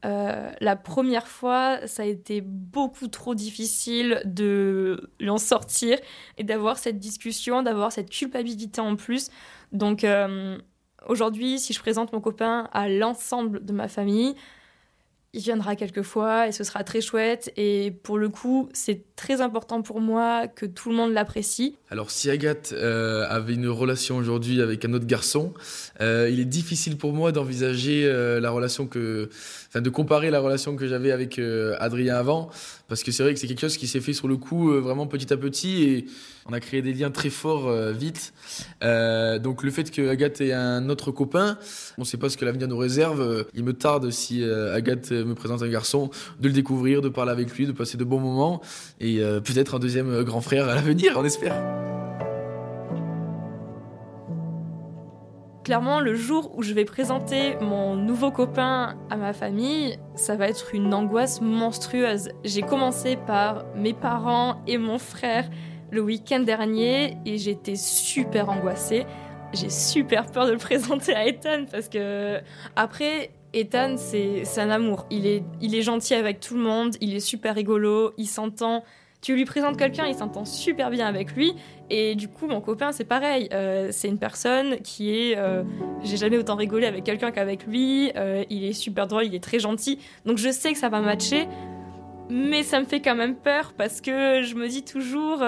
Euh, 0.03 0.51
la 0.59 0.75
première 0.75 1.27
fois, 1.27 1.85
ça 1.85 2.03
a 2.03 2.05
été 2.05 2.41
beaucoup 2.41 3.07
trop 3.07 3.35
difficile 3.35 4.21
de 4.25 5.11
l'en 5.19 5.38
sortir 5.38 6.00
et 6.38 6.43
d'avoir 6.43 6.77
cette 6.79 6.97
discussion, 6.97 7.61
d'avoir 7.61 7.91
cette 7.91 8.09
culpabilité 8.09 8.81
en 8.81 8.95
plus. 8.95 9.29
Donc 9.71 10.03
euh, 10.03 10.57
aujourd'hui, 11.07 11.59
si 11.59 11.73
je 11.73 11.79
présente 11.79 12.13
mon 12.13 12.21
copain 12.21 12.67
à 12.73 12.89
l'ensemble 12.89 13.63
de 13.63 13.73
ma 13.73 13.88
famille, 13.88 14.35
il 15.33 15.41
viendra 15.41 15.75
quelques 15.75 16.01
fois 16.01 16.47
et 16.47 16.51
ce 16.51 16.63
sera 16.63 16.83
très 16.83 17.01
chouette. 17.01 17.51
Et 17.55 17.91
pour 18.03 18.17
le 18.17 18.29
coup, 18.29 18.69
c'est 18.73 19.03
très 19.15 19.39
important 19.39 19.81
pour 19.81 20.01
moi 20.01 20.47
que 20.47 20.65
tout 20.65 20.89
le 20.89 20.95
monde 20.95 21.13
l'apprécie. 21.13 21.77
Alors, 21.89 22.09
si 22.09 22.29
Agathe 22.29 22.73
euh, 22.73 23.25
avait 23.29 23.53
une 23.53 23.67
relation 23.67 24.17
aujourd'hui 24.17 24.61
avec 24.61 24.83
un 24.83 24.93
autre 24.93 25.05
garçon, 25.05 25.53
euh, 26.01 26.29
il 26.31 26.39
est 26.39 26.45
difficile 26.45 26.97
pour 26.97 27.13
moi 27.13 27.31
d'envisager 27.31 28.06
euh, 28.06 28.39
la 28.39 28.49
relation 28.49 28.88
que, 28.88 29.29
enfin, 29.67 29.82
de 29.82 29.89
comparer 29.89 30.32
la 30.32 30.39
relation 30.39 30.75
que 30.75 30.88
j'avais 30.88 31.12
avec 31.12 31.39
Adrien 31.79 32.15
avant, 32.15 32.49
parce 32.88 33.03
que 33.03 33.12
c'est 33.12 33.23
vrai 33.23 33.34
que 33.34 33.39
c'est 33.39 33.47
quelque 33.47 33.62
chose 33.62 33.77
qui 33.77 33.88
s'est 33.88 34.01
fait 34.01 34.13
sur 34.13 34.27
le 34.27 34.38
coup 34.38 34.71
vraiment 34.82 35.06
petit 35.08 35.32
à 35.32 35.38
petit 35.38 35.84
et 35.84 36.06
on 36.47 36.53
a 36.53 36.60
créé 36.60 36.82
des 36.82 36.93
liens 36.93 37.12
très 37.12 37.29
forts 37.29 37.71
vite. 37.91 38.34
donc, 38.82 39.63
le 39.63 39.71
fait 39.71 39.91
que 39.91 40.10
Agathe 40.10 40.41
ait 40.41 40.53
un 40.53 40.89
autre 40.89 41.12
copain, 41.12 41.58
on 41.97 42.01
ne 42.01 42.06
sait 42.06 42.17
pas 42.17 42.29
ce 42.29 42.38
que 42.38 42.45
l'avenir 42.45 42.67
nous 42.67 42.77
réserve. 42.77 43.45
Il 43.53 43.63
me 43.63 43.73
tarde 43.73 44.10
si 44.12 44.43
Agathe 44.43 45.12
me 45.23 45.36
présente 45.36 45.62
un 45.63 45.69
garçon, 45.69 46.10
de 46.39 46.47
le 46.47 46.53
découvrir, 46.53 47.01
de 47.01 47.10
parler 47.10 47.31
avec 47.31 47.55
lui, 47.55 47.65
de 47.65 47.71
passer 47.71 47.97
de 47.97 48.03
bons 48.03 48.19
moments 48.19 48.62
et 48.99 49.19
euh, 49.19 49.39
peut-être 49.39 49.75
un 49.75 49.79
deuxième 49.79 50.10
euh, 50.10 50.23
grand 50.23 50.41
frère 50.41 50.67
à 50.67 50.75
l'avenir, 50.75 51.13
on 51.17 51.25
espère. 51.25 51.55
Clairement, 55.63 55.99
le 55.99 56.15
jour 56.15 56.51
où 56.57 56.63
je 56.63 56.73
vais 56.73 56.86
présenter 56.86 57.55
mon 57.62 57.95
nouveau 57.95 58.31
copain 58.31 58.97
à 59.12 59.15
ma 59.15 59.31
famille, 59.31 59.99
ça 60.15 60.36
va 60.36 60.47
être 60.47 60.73
une 60.73 60.91
angoisse 60.91 61.39
monstrueuse. 61.39 62.29
J'ai 62.43 62.63
commencé 62.63 63.15
par 63.15 63.65
mes 63.75 63.93
parents 63.93 64.63
et 64.65 64.79
mon 64.79 64.97
frère 64.97 65.47
le 65.91 66.01
week-end 66.01 66.39
dernier 66.39 67.17
et 67.27 67.38
j'étais 67.38 67.75
super 67.75 68.49
angoissée. 68.49 69.05
J'ai 69.53 69.69
super 69.69 70.25
peur 70.25 70.47
de 70.47 70.53
le 70.53 70.57
présenter 70.69 71.13
à 71.13 71.27
Ethan 71.27 71.65
parce 71.71 71.89
que 71.89 72.39
après, 72.75 73.29
Ethan, 73.53 73.95
c'est 73.97 74.43
un 74.57 74.69
amour. 74.69 75.05
Il 75.09 75.27
est, 75.27 75.43
il 75.61 75.75
est 75.75 75.81
gentil 75.81 76.13
avec 76.13 76.39
tout 76.39 76.55
le 76.55 76.61
monde, 76.61 76.95
il 77.01 77.15
est 77.15 77.19
super 77.19 77.55
rigolo, 77.55 78.13
il 78.17 78.27
s'entend. 78.27 78.83
Tu 79.21 79.35
lui 79.35 79.45
présentes 79.45 79.77
quelqu'un, 79.77 80.07
il 80.07 80.15
s'entend 80.15 80.45
super 80.45 80.89
bien 80.89 81.05
avec 81.05 81.33
lui. 81.35 81.53
Et 81.91 82.15
du 82.15 82.27
coup, 82.27 82.47
mon 82.47 82.61
copain, 82.61 82.91
c'est 82.91 83.05
pareil. 83.05 83.49
Euh, 83.53 83.89
c'est 83.91 84.07
une 84.07 84.17
personne 84.17 84.77
qui 84.79 85.11
est. 85.11 85.37
Euh, 85.37 85.63
j'ai 86.03 86.17
jamais 86.17 86.37
autant 86.37 86.55
rigolé 86.55 86.87
avec 86.87 87.03
quelqu'un 87.03 87.31
qu'avec 87.31 87.67
lui. 87.67 88.11
Euh, 88.15 88.43
il 88.49 88.63
est 88.63 88.73
super 88.73 89.07
drôle, 89.07 89.25
il 89.25 89.35
est 89.35 89.43
très 89.43 89.59
gentil. 89.59 89.99
Donc 90.25 90.37
je 90.37 90.49
sais 90.49 90.71
que 90.73 90.79
ça 90.79 90.89
va 90.89 91.01
matcher. 91.01 91.47
Mais 92.29 92.63
ça 92.63 92.79
me 92.79 92.85
fait 92.85 93.01
quand 93.01 93.15
même 93.15 93.35
peur 93.35 93.73
parce 93.77 93.99
que 93.99 94.41
je 94.41 94.55
me 94.55 94.69
dis 94.69 94.83
toujours 94.83 95.43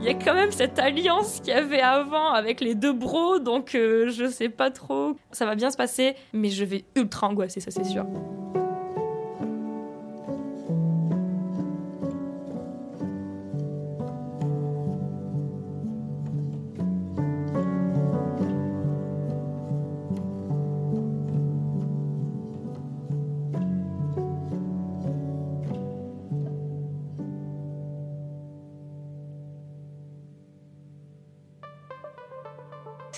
il 0.00 0.06
y 0.06 0.08
a 0.08 0.14
quand 0.14 0.34
même 0.34 0.50
cette 0.50 0.78
alliance 0.78 1.40
qu'il 1.40 1.48
y 1.48 1.56
avait 1.56 1.82
avant 1.82 2.32
avec 2.32 2.62
les 2.62 2.74
deux 2.74 2.94
bros, 2.94 3.38
donc 3.38 3.74
euh, 3.74 4.08
je 4.08 4.30
sais 4.30 4.48
pas 4.48 4.70
trop. 4.70 5.14
Ça 5.30 5.44
va 5.44 5.54
bien 5.54 5.70
se 5.70 5.76
passer, 5.76 6.14
mais 6.32 6.48
je 6.48 6.64
vais 6.64 6.84
ultra 6.96 7.28
angoisser, 7.28 7.60
ça 7.60 7.70
c'est 7.70 7.84
sûr. 7.84 8.06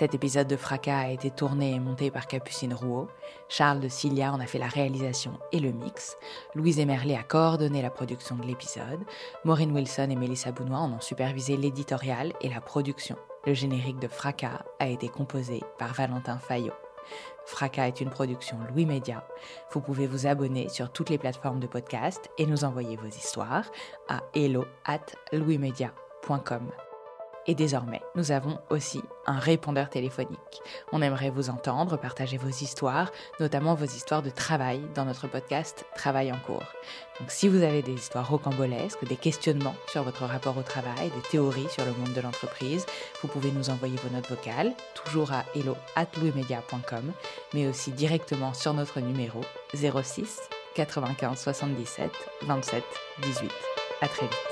Cet 0.02 0.16
épisode 0.16 0.48
de 0.48 0.56
Fracas 0.56 0.98
a 0.98 1.10
été 1.10 1.30
tourné 1.30 1.74
et 1.74 1.78
monté 1.78 2.10
par 2.10 2.26
Capucine 2.26 2.74
Rouault. 2.74 3.06
Charles 3.48 3.78
de 3.78 3.86
Cilia 3.86 4.32
en 4.32 4.40
a 4.40 4.46
fait 4.46 4.58
la 4.58 4.66
réalisation 4.66 5.38
et 5.52 5.60
le 5.60 5.70
mix. 5.70 6.16
Louise 6.56 6.80
Emerlet 6.80 7.14
a 7.14 7.22
coordonné 7.22 7.82
la 7.82 7.90
production 7.90 8.34
de 8.34 8.44
l'épisode. 8.44 8.98
Maureen 9.44 9.70
Wilson 9.70 10.08
et 10.10 10.16
Mélissa 10.16 10.50
Bounois 10.50 10.78
en 10.78 10.94
ont 10.94 11.00
supervisé 11.00 11.56
l'éditorial 11.56 12.32
et 12.40 12.48
la 12.48 12.60
production. 12.60 13.14
Le 13.46 13.54
générique 13.54 14.00
de 14.00 14.08
Fracas 14.08 14.64
a 14.80 14.88
été 14.88 15.08
composé 15.08 15.60
par 15.78 15.94
Valentin 15.94 16.38
Fayot. 16.38 16.74
Fracas 17.46 17.86
est 17.86 18.00
une 18.00 18.10
production 18.10 18.58
Louis 18.72 18.86
Média. 18.86 19.24
Vous 19.70 19.80
pouvez 19.80 20.08
vous 20.08 20.26
abonner 20.26 20.68
sur 20.68 20.90
toutes 20.90 21.10
les 21.10 21.18
plateformes 21.18 21.60
de 21.60 21.68
podcast 21.68 22.28
et 22.38 22.46
nous 22.46 22.64
envoyer 22.64 22.96
vos 22.96 23.06
histoires 23.06 23.70
à 24.08 24.20
hello 24.34 24.64
at 24.84 25.06
louismedia.com. 25.30 26.72
Et 27.46 27.54
désormais, 27.56 28.00
nous 28.14 28.30
avons 28.30 28.58
aussi 28.70 29.02
un 29.26 29.38
répondeur 29.38 29.88
téléphonique. 29.90 30.62
On 30.92 31.02
aimerait 31.02 31.30
vous 31.30 31.50
entendre, 31.50 31.96
partager 31.96 32.36
vos 32.36 32.48
histoires, 32.48 33.10
notamment 33.40 33.74
vos 33.74 33.84
histoires 33.84 34.22
de 34.22 34.30
travail 34.30 34.80
dans 34.94 35.04
notre 35.04 35.26
podcast 35.26 35.84
Travail 35.96 36.32
en 36.32 36.38
cours. 36.38 36.72
Donc 37.18 37.30
si 37.30 37.48
vous 37.48 37.62
avez 37.62 37.82
des 37.82 37.94
histoires 37.94 38.28
rocambolesques, 38.28 39.04
des 39.06 39.16
questionnements 39.16 39.74
sur 39.88 40.04
votre 40.04 40.24
rapport 40.24 40.56
au 40.56 40.62
travail, 40.62 41.10
des 41.10 41.28
théories 41.30 41.68
sur 41.68 41.84
le 41.84 41.92
monde 41.92 42.12
de 42.12 42.20
l'entreprise, 42.20 42.86
vous 43.22 43.28
pouvez 43.28 43.50
nous 43.50 43.70
envoyer 43.70 43.96
vos 43.96 44.14
notes 44.14 44.28
vocales, 44.28 44.72
toujours 44.94 45.32
à 45.32 45.44
hello@louismedia.com, 45.56 47.12
mais 47.54 47.66
aussi 47.66 47.90
directement 47.90 48.54
sur 48.54 48.72
notre 48.72 49.00
numéro 49.00 49.40
06 49.74 50.40
95 50.74 51.40
77 51.40 52.10
27 52.42 52.84
18. 53.22 53.50
À 54.00 54.08
très 54.08 54.26
vite. 54.26 54.51